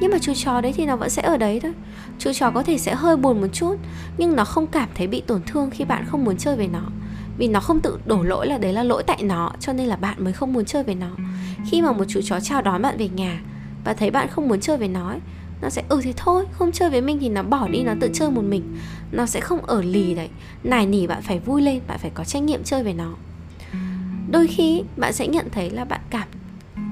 Nhưng 0.00 0.10
mà 0.10 0.18
chú 0.18 0.32
chó 0.34 0.60
đấy 0.60 0.72
thì 0.76 0.86
nó 0.86 0.96
vẫn 0.96 1.10
sẽ 1.10 1.22
ở 1.22 1.36
đấy 1.36 1.60
thôi. 1.60 1.72
Chú 2.18 2.32
chó 2.32 2.50
có 2.50 2.62
thể 2.62 2.78
sẽ 2.78 2.94
hơi 2.94 3.16
buồn 3.16 3.40
một 3.40 3.48
chút 3.52 3.76
nhưng 4.18 4.36
nó 4.36 4.44
không 4.44 4.66
cảm 4.66 4.88
thấy 4.94 5.06
bị 5.06 5.20
tổn 5.20 5.40
thương 5.46 5.70
khi 5.70 5.84
bạn 5.84 6.04
không 6.08 6.24
muốn 6.24 6.36
chơi 6.36 6.56
với 6.56 6.68
nó. 6.68 6.82
Vì 7.38 7.48
nó 7.48 7.60
không 7.60 7.80
tự 7.80 7.98
đổ 8.06 8.22
lỗi 8.22 8.46
là 8.46 8.58
đấy 8.58 8.72
là 8.72 8.82
lỗi 8.82 9.02
tại 9.06 9.22
nó 9.22 9.52
cho 9.60 9.72
nên 9.72 9.86
là 9.86 9.96
bạn 9.96 10.24
mới 10.24 10.32
không 10.32 10.52
muốn 10.52 10.64
chơi 10.64 10.82
với 10.82 10.94
nó. 10.94 11.10
Khi 11.70 11.82
mà 11.82 11.92
một 11.92 12.04
chú 12.08 12.20
chó 12.24 12.40
chào 12.40 12.62
đón 12.62 12.82
bạn 12.82 12.96
về 12.98 13.08
nhà 13.08 13.40
và 13.84 13.94
thấy 13.94 14.10
bạn 14.10 14.28
không 14.28 14.48
muốn 14.48 14.60
chơi 14.60 14.76
với 14.76 14.88
nó 14.88 15.08
ấy, 15.08 15.20
nó 15.62 15.70
sẽ 15.70 15.82
ừ 15.88 16.00
thế 16.02 16.12
thôi, 16.16 16.44
không 16.52 16.72
chơi 16.72 16.90
với 16.90 17.00
mình 17.00 17.18
thì 17.20 17.28
nó 17.28 17.42
bỏ 17.42 17.68
đi, 17.68 17.82
nó 17.82 17.92
tự 18.00 18.10
chơi 18.12 18.30
một 18.30 18.42
mình. 18.42 18.76
Nó 19.12 19.26
sẽ 19.26 19.40
không 19.40 19.64
ở 19.66 19.82
lì 19.82 20.14
đấy. 20.14 20.28
Nài 20.64 20.86
nỉ 20.86 21.06
bạn 21.06 21.22
phải 21.22 21.38
vui 21.38 21.62
lên, 21.62 21.80
bạn 21.88 21.98
phải 21.98 22.10
có 22.14 22.24
trách 22.24 22.42
nhiệm 22.42 22.64
chơi 22.64 22.82
với 22.82 22.94
nó. 22.94 23.14
Đôi 24.30 24.46
khi 24.46 24.82
bạn 24.96 25.12
sẽ 25.12 25.26
nhận 25.26 25.46
thấy 25.52 25.70
là 25.70 25.84
bạn 25.84 26.00
cảm 26.10 26.28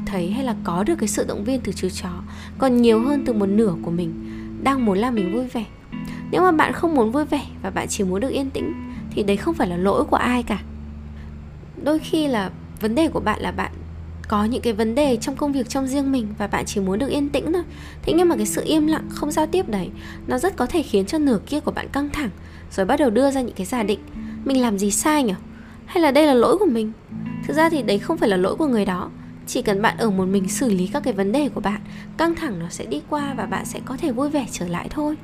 thấy 0.06 0.30
hay 0.30 0.44
là 0.44 0.54
có 0.64 0.85
được 0.85 0.94
cái 0.99 1.09
sự 1.09 1.25
động 1.28 1.44
viên 1.44 1.61
từ 1.61 1.73
chú 1.73 1.88
chó, 1.88 2.11
còn 2.59 2.83
nhiều 2.83 3.00
hơn 3.00 3.25
từ 3.26 3.33
một 3.33 3.47
nửa 3.47 3.75
của 3.83 3.90
mình 3.90 4.14
đang 4.62 4.85
muốn 4.85 4.99
làm 4.99 5.14
mình 5.14 5.33
vui 5.33 5.47
vẻ. 5.47 5.64
Nếu 6.30 6.42
mà 6.42 6.52
bạn 6.52 6.73
không 6.73 6.94
muốn 6.94 7.12
vui 7.12 7.25
vẻ 7.25 7.47
và 7.62 7.71
bạn 7.71 7.88
chỉ 7.88 8.04
muốn 8.04 8.21
được 8.21 8.28
yên 8.28 8.50
tĩnh, 8.50 8.73
thì 9.11 9.23
đấy 9.23 9.37
không 9.37 9.54
phải 9.54 9.68
là 9.68 9.76
lỗi 9.76 10.04
của 10.04 10.16
ai 10.16 10.42
cả. 10.42 10.62
Đôi 11.85 11.99
khi 11.99 12.28
là 12.28 12.50
vấn 12.80 12.94
đề 12.94 13.09
của 13.09 13.21
bạn 13.21 13.40
là 13.40 13.50
bạn 13.50 13.73
có 14.28 14.44
những 14.44 14.62
cái 14.62 14.72
vấn 14.72 14.94
đề 14.94 15.16
trong 15.16 15.36
công 15.36 15.52
việc 15.52 15.68
trong 15.68 15.86
riêng 15.86 16.12
mình 16.12 16.34
và 16.38 16.46
bạn 16.46 16.64
chỉ 16.66 16.80
muốn 16.80 16.98
được 16.98 17.08
yên 17.08 17.28
tĩnh 17.28 17.52
thôi. 17.52 17.62
Thế 18.02 18.12
nhưng 18.12 18.28
mà 18.28 18.36
cái 18.36 18.46
sự 18.46 18.62
im 18.64 18.86
lặng 18.86 19.08
không 19.10 19.30
giao 19.30 19.46
tiếp 19.46 19.68
đấy 19.68 19.90
nó 20.26 20.38
rất 20.38 20.56
có 20.56 20.66
thể 20.66 20.82
khiến 20.82 21.06
cho 21.06 21.18
nửa 21.18 21.38
kia 21.46 21.60
của 21.60 21.70
bạn 21.70 21.88
căng 21.92 22.10
thẳng 22.10 22.30
rồi 22.70 22.86
bắt 22.86 23.00
đầu 23.00 23.10
đưa 23.10 23.30
ra 23.30 23.40
những 23.40 23.56
cái 23.56 23.66
giả 23.66 23.82
định. 23.82 24.00
Mình 24.44 24.62
làm 24.62 24.78
gì 24.78 24.90
sai 24.90 25.22
nhỉ 25.22 25.34
hay 25.86 26.02
là 26.02 26.10
đây 26.10 26.26
là 26.26 26.34
lỗi 26.34 26.58
của 26.58 26.66
mình? 26.66 26.92
Thực 27.46 27.56
ra 27.56 27.68
thì 27.68 27.82
đấy 27.82 27.98
không 27.98 28.18
phải 28.18 28.28
là 28.28 28.36
lỗi 28.36 28.56
của 28.56 28.66
người 28.66 28.84
đó. 28.84 29.10
Chỉ 29.46 29.62
cần 29.62 29.82
bạn 29.82 29.96
ở 29.98 30.10
một 30.10 30.24
mình 30.24 30.48
xử 30.48 30.70
lý 30.70 30.86
các 30.92 31.02
cái 31.02 31.12
vấn 31.12 31.32
đề 31.32 31.48
của 31.48 31.60
bạn 31.60 31.80
căng 32.16 32.34
thẳng 32.34 32.58
nó 32.58 32.66
sẽ 32.70 32.84
đi 32.84 33.00
qua 33.10 33.34
và 33.36 33.46
bạn 33.46 33.64
sẽ 33.64 33.80
có 33.84 33.96
thể 33.96 34.12
vui 34.12 34.30
vẻ 34.30 34.46
trở 34.52 34.68
lại 34.68 34.88
thôi. 34.90 35.16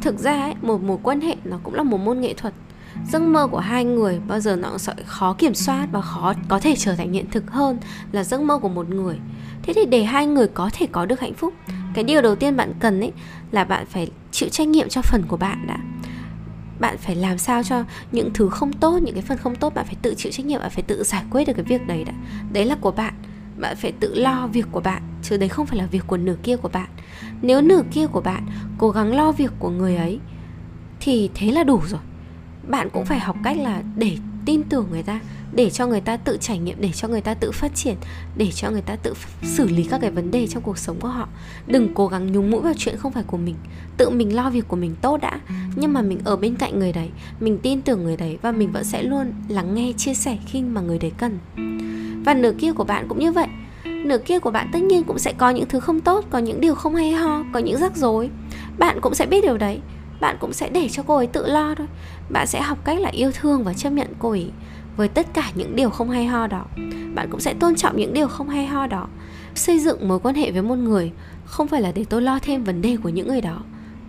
Thực 0.00 0.18
ra 0.18 0.42
ấy, 0.42 0.54
một 0.62 0.82
mối 0.82 0.98
quan 1.02 1.20
hệ 1.20 1.36
nó 1.44 1.58
cũng 1.62 1.74
là 1.74 1.82
một 1.82 1.98
môn 1.98 2.20
nghệ 2.20 2.34
thuật 2.34 2.54
giấc 3.08 3.22
mơ 3.22 3.46
của 3.46 3.58
hai 3.58 3.84
người 3.84 4.20
bao 4.28 4.40
giờ 4.40 4.56
nó 4.56 4.78
sẽ 4.78 4.94
khó 5.06 5.32
kiểm 5.32 5.54
soát 5.54 5.88
và 5.92 6.00
khó 6.00 6.34
có 6.48 6.58
thể 6.58 6.74
trở 6.76 6.94
thành 6.94 7.12
hiện 7.12 7.30
thực 7.30 7.50
hơn 7.50 7.78
là 8.12 8.24
giấc 8.24 8.40
mơ 8.40 8.58
của 8.58 8.68
một 8.68 8.88
người. 8.88 9.18
Thế 9.62 9.72
thì 9.72 9.86
để 9.86 10.04
hai 10.04 10.26
người 10.26 10.48
có 10.48 10.70
thể 10.72 10.86
có 10.92 11.06
được 11.06 11.20
hạnh 11.20 11.34
phúc, 11.34 11.54
cái 11.94 12.04
điều 12.04 12.22
đầu 12.22 12.34
tiên 12.34 12.56
bạn 12.56 12.72
cần 12.80 13.00
ấy 13.00 13.12
là 13.50 13.64
bạn 13.64 13.86
phải 13.86 14.10
chịu 14.32 14.48
trách 14.48 14.68
nhiệm 14.68 14.88
cho 14.88 15.02
phần 15.02 15.22
của 15.28 15.36
bạn 15.36 15.66
đã. 15.66 15.78
Bạn 16.80 16.98
phải 16.98 17.16
làm 17.16 17.38
sao 17.38 17.62
cho 17.62 17.84
những 18.12 18.30
thứ 18.34 18.48
không 18.48 18.72
tốt, 18.72 18.98
những 19.02 19.14
cái 19.14 19.22
phần 19.22 19.38
không 19.38 19.56
tốt 19.56 19.74
bạn 19.74 19.84
phải 19.86 19.96
tự 20.02 20.14
chịu 20.14 20.32
trách 20.32 20.46
nhiệm, 20.46 20.60
bạn 20.60 20.70
phải 20.70 20.82
tự 20.82 21.04
giải 21.04 21.24
quyết 21.30 21.44
được 21.44 21.52
cái 21.56 21.64
việc 21.64 21.86
đấy 21.86 22.04
đã. 22.04 22.12
Đấy 22.52 22.64
là 22.64 22.74
của 22.80 22.90
bạn. 22.90 23.14
Bạn 23.58 23.76
phải 23.76 23.92
tự 23.92 24.14
lo 24.14 24.46
việc 24.46 24.66
của 24.72 24.80
bạn, 24.80 25.02
chứ 25.22 25.36
đấy 25.36 25.48
không 25.48 25.66
phải 25.66 25.78
là 25.78 25.86
việc 25.86 26.02
của 26.06 26.16
nửa 26.16 26.36
kia 26.42 26.56
của 26.56 26.68
bạn. 26.68 26.88
Nếu 27.42 27.60
nửa 27.60 27.82
kia 27.90 28.06
của 28.06 28.20
bạn 28.20 28.46
cố 28.78 28.90
gắng 28.90 29.14
lo 29.14 29.32
việc 29.32 29.52
của 29.58 29.70
người 29.70 29.96
ấy, 29.96 30.20
thì 31.00 31.30
thế 31.34 31.52
là 31.52 31.64
đủ 31.64 31.80
rồi 31.86 32.00
bạn 32.68 32.88
cũng 32.92 33.04
phải 33.04 33.18
học 33.18 33.36
cách 33.44 33.56
là 33.58 33.82
để 33.96 34.16
tin 34.46 34.62
tưởng 34.62 34.86
người 34.90 35.02
ta, 35.02 35.20
để 35.52 35.70
cho 35.70 35.86
người 35.86 36.00
ta 36.00 36.16
tự 36.16 36.38
trải 36.40 36.58
nghiệm, 36.58 36.80
để 36.80 36.92
cho 36.92 37.08
người 37.08 37.20
ta 37.20 37.34
tự 37.34 37.52
phát 37.52 37.74
triển, 37.74 37.96
để 38.36 38.50
cho 38.52 38.70
người 38.70 38.82
ta 38.82 38.96
tự 38.96 39.14
xử 39.42 39.68
lý 39.68 39.84
các 39.84 40.00
cái 40.00 40.10
vấn 40.10 40.30
đề 40.30 40.46
trong 40.46 40.62
cuộc 40.62 40.78
sống 40.78 40.96
của 41.00 41.08
họ. 41.08 41.28
Đừng 41.66 41.94
cố 41.94 42.06
gắng 42.06 42.32
nhúng 42.32 42.50
mũi 42.50 42.60
vào 42.60 42.72
chuyện 42.76 42.96
không 42.96 43.12
phải 43.12 43.22
của 43.26 43.36
mình, 43.36 43.54
tự 43.96 44.10
mình 44.10 44.36
lo 44.36 44.50
việc 44.50 44.68
của 44.68 44.76
mình 44.76 44.94
tốt 45.00 45.20
đã. 45.20 45.40
Nhưng 45.76 45.92
mà 45.92 46.02
mình 46.02 46.18
ở 46.24 46.36
bên 46.36 46.54
cạnh 46.56 46.78
người 46.78 46.92
đấy, 46.92 47.10
mình 47.40 47.58
tin 47.58 47.82
tưởng 47.82 48.04
người 48.04 48.16
đấy 48.16 48.38
và 48.42 48.52
mình 48.52 48.72
vẫn 48.72 48.84
sẽ 48.84 49.02
luôn 49.02 49.32
lắng 49.48 49.74
nghe, 49.74 49.92
chia 49.96 50.14
sẻ 50.14 50.38
khi 50.46 50.62
mà 50.62 50.80
người 50.80 50.98
đấy 50.98 51.12
cần. 51.18 51.38
Và 52.24 52.34
nửa 52.34 52.52
kia 52.58 52.72
của 52.72 52.84
bạn 52.84 53.06
cũng 53.08 53.18
như 53.18 53.32
vậy. 53.32 53.46
Nửa 53.84 54.18
kia 54.18 54.38
của 54.38 54.50
bạn 54.50 54.68
tất 54.72 54.82
nhiên 54.82 55.04
cũng 55.04 55.18
sẽ 55.18 55.32
có 55.32 55.50
những 55.50 55.68
thứ 55.68 55.80
không 55.80 56.00
tốt, 56.00 56.24
có 56.30 56.38
những 56.38 56.60
điều 56.60 56.74
không 56.74 56.94
hay 56.94 57.12
ho, 57.12 57.44
có 57.52 57.60
những 57.60 57.78
rắc 57.78 57.96
rối. 57.96 58.30
Bạn 58.78 59.00
cũng 59.00 59.14
sẽ 59.14 59.26
biết 59.26 59.44
điều 59.44 59.56
đấy 59.56 59.80
bạn 60.20 60.36
cũng 60.40 60.52
sẽ 60.52 60.68
để 60.68 60.88
cho 60.88 61.02
cô 61.06 61.16
ấy 61.16 61.26
tự 61.26 61.46
lo 61.46 61.74
thôi. 61.74 61.86
Bạn 62.30 62.46
sẽ 62.46 62.60
học 62.60 62.78
cách 62.84 63.00
là 63.00 63.08
yêu 63.08 63.30
thương 63.34 63.64
và 63.64 63.74
chấp 63.74 63.90
nhận 63.90 64.08
cô 64.18 64.30
ấy 64.30 64.50
với 64.96 65.08
tất 65.08 65.26
cả 65.34 65.50
những 65.54 65.76
điều 65.76 65.90
không 65.90 66.10
hay 66.10 66.26
ho 66.26 66.46
đó. 66.46 66.64
Bạn 67.14 67.28
cũng 67.30 67.40
sẽ 67.40 67.54
tôn 67.54 67.74
trọng 67.74 67.96
những 67.96 68.14
điều 68.14 68.28
không 68.28 68.48
hay 68.48 68.66
ho 68.66 68.86
đó. 68.86 69.08
Xây 69.54 69.78
dựng 69.78 70.08
mối 70.08 70.18
quan 70.18 70.34
hệ 70.34 70.50
với 70.50 70.62
một 70.62 70.76
người 70.76 71.12
không 71.44 71.68
phải 71.68 71.82
là 71.82 71.92
để 71.92 72.04
tôi 72.10 72.22
lo 72.22 72.38
thêm 72.42 72.64
vấn 72.64 72.82
đề 72.82 72.96
của 73.02 73.08
những 73.08 73.28
người 73.28 73.40
đó 73.40 73.62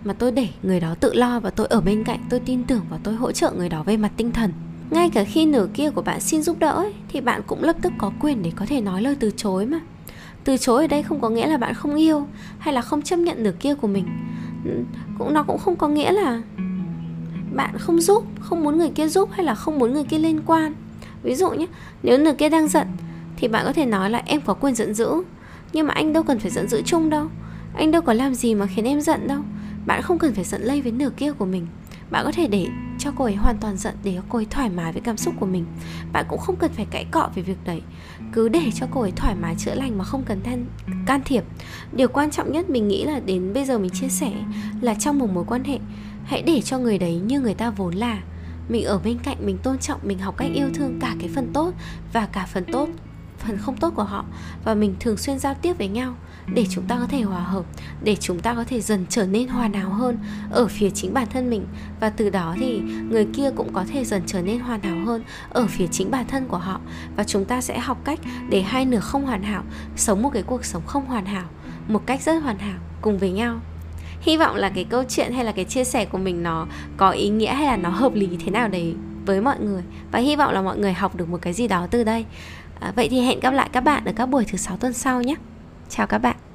mà 0.04 0.14
tôi 0.14 0.32
để 0.32 0.48
người 0.62 0.80
đó 0.80 0.94
tự 1.00 1.14
lo 1.14 1.40
và 1.40 1.50
tôi 1.50 1.66
ở 1.66 1.80
bên 1.80 2.04
cạnh 2.04 2.20
tôi 2.30 2.40
tin 2.40 2.64
tưởng 2.64 2.82
và 2.90 2.98
tôi 3.02 3.14
hỗ 3.14 3.32
trợ 3.32 3.52
người 3.56 3.68
đó 3.68 3.82
về 3.82 3.96
mặt 3.96 4.12
tinh 4.16 4.32
thần. 4.32 4.52
Ngay 4.90 5.10
cả 5.10 5.24
khi 5.24 5.46
nửa 5.46 5.66
kia 5.74 5.90
của 5.90 6.02
bạn 6.02 6.20
xin 6.20 6.42
giúp 6.42 6.58
đỡ 6.58 6.72
ấy, 6.72 6.94
thì 7.08 7.20
bạn 7.20 7.42
cũng 7.46 7.62
lập 7.62 7.76
tức 7.82 7.92
có 7.98 8.12
quyền 8.20 8.42
để 8.42 8.52
có 8.56 8.66
thể 8.66 8.80
nói 8.80 9.02
lời 9.02 9.16
từ 9.20 9.30
chối 9.36 9.66
mà. 9.66 9.80
Từ 10.44 10.56
chối 10.56 10.82
ở 10.84 10.86
đây 10.86 11.02
không 11.02 11.20
có 11.20 11.28
nghĩa 11.28 11.46
là 11.46 11.56
bạn 11.56 11.74
không 11.74 11.94
yêu 11.94 12.26
hay 12.58 12.74
là 12.74 12.80
không 12.80 13.02
chấp 13.02 13.16
nhận 13.16 13.42
nửa 13.42 13.52
kia 13.60 13.74
của 13.74 13.88
mình 13.88 14.06
cũng 15.18 15.32
nó 15.32 15.42
cũng 15.42 15.58
không 15.58 15.76
có 15.76 15.88
nghĩa 15.88 16.12
là 16.12 16.42
bạn 17.54 17.78
không 17.78 18.00
giúp, 18.00 18.24
không 18.40 18.64
muốn 18.64 18.78
người 18.78 18.90
kia 18.90 19.08
giúp 19.08 19.28
hay 19.32 19.44
là 19.44 19.54
không 19.54 19.78
muốn 19.78 19.92
người 19.92 20.04
kia 20.04 20.18
liên 20.18 20.40
quan. 20.46 20.74
Ví 21.22 21.34
dụ 21.34 21.50
nhé 21.50 21.66
nếu 22.02 22.18
người 22.18 22.34
kia 22.34 22.48
đang 22.48 22.68
giận 22.68 22.86
thì 23.36 23.48
bạn 23.48 23.64
có 23.66 23.72
thể 23.72 23.86
nói 23.86 24.10
là 24.10 24.22
em 24.26 24.40
có 24.40 24.54
quyền 24.54 24.74
giận 24.74 24.94
dữ, 24.94 25.10
nhưng 25.72 25.86
mà 25.86 25.94
anh 25.94 26.12
đâu 26.12 26.22
cần 26.22 26.38
phải 26.38 26.50
giận 26.50 26.68
dữ 26.68 26.82
chung 26.82 27.10
đâu. 27.10 27.26
Anh 27.74 27.90
đâu 27.90 28.02
có 28.02 28.12
làm 28.12 28.34
gì 28.34 28.54
mà 28.54 28.66
khiến 28.66 28.84
em 28.84 29.00
giận 29.00 29.28
đâu. 29.28 29.40
Bạn 29.86 30.02
không 30.02 30.18
cần 30.18 30.34
phải 30.34 30.44
giận 30.44 30.62
lây 30.62 30.82
với 30.82 30.92
nửa 30.92 31.10
kia 31.16 31.32
của 31.32 31.44
mình 31.44 31.66
bạn 32.10 32.24
có 32.24 32.32
thể 32.32 32.46
để 32.46 32.66
cho 32.98 33.12
cô 33.16 33.24
ấy 33.24 33.34
hoàn 33.34 33.58
toàn 33.58 33.76
giận 33.76 33.94
để 34.04 34.18
cô 34.28 34.38
ấy 34.38 34.46
thoải 34.50 34.68
mái 34.70 34.92
với 34.92 35.02
cảm 35.02 35.16
xúc 35.16 35.34
của 35.40 35.46
mình. 35.46 35.66
Bạn 36.12 36.24
cũng 36.28 36.38
không 36.38 36.56
cần 36.56 36.72
phải 36.72 36.86
cãi 36.90 37.06
cọ 37.10 37.30
về 37.34 37.42
việc 37.42 37.58
đấy. 37.64 37.82
Cứ 38.32 38.48
để 38.48 38.70
cho 38.74 38.86
cô 38.90 39.00
ấy 39.00 39.12
thoải 39.16 39.34
mái 39.34 39.54
chữa 39.58 39.74
lành 39.74 39.98
mà 39.98 40.04
không 40.04 40.22
cần 40.22 40.42
than, 40.42 40.66
can 41.06 41.20
thiệp. 41.24 41.44
Điều 41.92 42.08
quan 42.08 42.30
trọng 42.30 42.52
nhất 42.52 42.70
mình 42.70 42.88
nghĩ 42.88 43.04
là 43.04 43.20
đến 43.20 43.52
bây 43.54 43.64
giờ 43.64 43.78
mình 43.78 43.90
chia 43.90 44.08
sẻ 44.08 44.32
là 44.80 44.94
trong 44.94 45.18
một 45.18 45.30
mối 45.30 45.44
quan 45.48 45.64
hệ 45.64 45.78
hãy 46.24 46.42
để 46.42 46.60
cho 46.60 46.78
người 46.78 46.98
đấy 46.98 47.14
như 47.14 47.40
người 47.40 47.54
ta 47.54 47.70
vốn 47.70 47.94
là. 47.94 48.22
Mình 48.68 48.84
ở 48.84 48.98
bên 48.98 49.18
cạnh 49.18 49.36
mình 49.46 49.58
tôn 49.58 49.78
trọng 49.78 50.00
mình 50.02 50.18
học 50.18 50.36
cách 50.36 50.50
yêu 50.54 50.68
thương 50.74 50.98
cả 51.00 51.16
cái 51.20 51.30
phần 51.34 51.50
tốt 51.52 51.72
và 52.12 52.26
cả 52.26 52.46
phần 52.46 52.64
tốt 52.72 52.88
phần 53.38 53.58
không 53.58 53.76
tốt 53.76 53.92
của 53.96 54.04
họ. 54.04 54.24
Và 54.64 54.74
mình 54.74 54.94
thường 55.00 55.16
xuyên 55.16 55.38
giao 55.38 55.54
tiếp 55.54 55.78
với 55.78 55.88
nhau 55.88 56.14
để 56.54 56.66
chúng 56.70 56.84
ta 56.84 56.96
có 57.00 57.06
thể 57.06 57.22
hòa 57.22 57.40
hợp 57.40 57.64
để 58.02 58.16
chúng 58.16 58.40
ta 58.40 58.54
có 58.54 58.64
thể 58.64 58.80
dần 58.80 59.06
trở 59.08 59.26
nên 59.26 59.48
hoàn 59.48 59.72
hảo 59.72 59.90
hơn 59.90 60.18
ở 60.50 60.66
phía 60.66 60.90
chính 60.90 61.14
bản 61.14 61.26
thân 61.32 61.50
mình. 61.50 61.66
Và 62.00 62.10
từ 62.10 62.30
đó 62.30 62.54
thì 62.58 62.80
người 63.10 63.26
kia 63.34 63.50
cũng 63.56 63.72
có 63.72 63.84
thể 63.92 64.04
dần 64.04 64.22
trở 64.26 64.42
nên 64.42 64.60
hoàn 64.60 64.82
hảo 64.82 65.04
hơn 65.06 65.22
ở 65.50 65.66
phía 65.66 65.86
chính 65.86 66.10
bản 66.10 66.26
thân 66.28 66.46
của 66.48 66.58
họ. 66.58 66.80
Và 67.16 67.24
chúng 67.24 67.44
ta 67.44 67.60
sẽ 67.60 67.78
học 67.78 67.98
cách 68.04 68.18
để 68.50 68.62
hai 68.62 68.84
nửa 68.84 69.00
không 69.00 69.26
hoàn 69.26 69.42
hảo 69.42 69.62
sống 69.96 70.22
một 70.22 70.30
cái 70.32 70.42
cuộc 70.42 70.64
sống 70.64 70.82
không 70.86 71.06
hoàn 71.06 71.26
hảo 71.26 71.44
một 71.88 72.06
cách 72.06 72.22
rất 72.22 72.42
hoàn 72.42 72.58
hảo 72.58 72.78
cùng 73.00 73.18
với 73.18 73.30
nhau. 73.30 73.60
Hy 74.20 74.36
vọng 74.36 74.56
là 74.56 74.68
cái 74.68 74.84
câu 74.84 75.04
chuyện 75.08 75.32
hay 75.32 75.44
là 75.44 75.52
cái 75.52 75.64
chia 75.64 75.84
sẻ 75.84 76.04
của 76.04 76.18
mình 76.18 76.42
nó 76.42 76.66
có 76.96 77.10
ý 77.10 77.28
nghĩa 77.28 77.54
hay 77.54 77.66
là 77.66 77.76
nó 77.76 77.88
hợp 77.88 78.14
lý 78.14 78.28
thế 78.44 78.50
nào 78.50 78.68
đấy 78.68 78.94
với 79.26 79.40
mọi 79.40 79.60
người. 79.60 79.82
Và 80.12 80.18
hy 80.18 80.36
vọng 80.36 80.52
là 80.52 80.62
mọi 80.62 80.78
người 80.78 80.92
học 80.92 81.16
được 81.16 81.28
một 81.28 81.38
cái 81.42 81.52
gì 81.52 81.68
đó 81.68 81.86
từ 81.90 82.04
đây. 82.04 82.24
À, 82.80 82.92
vậy 82.96 83.08
thì 83.10 83.20
hẹn 83.20 83.40
gặp 83.40 83.50
lại 83.50 83.68
các 83.72 83.80
bạn 83.80 84.04
ở 84.04 84.12
các 84.16 84.26
buổi 84.26 84.44
thứ 84.44 84.58
sáu 84.58 84.76
tuần 84.76 84.92
sau 84.92 85.22
nhé 85.22 85.34
chào 85.88 86.06
các 86.06 86.18
bạn. 86.18 86.47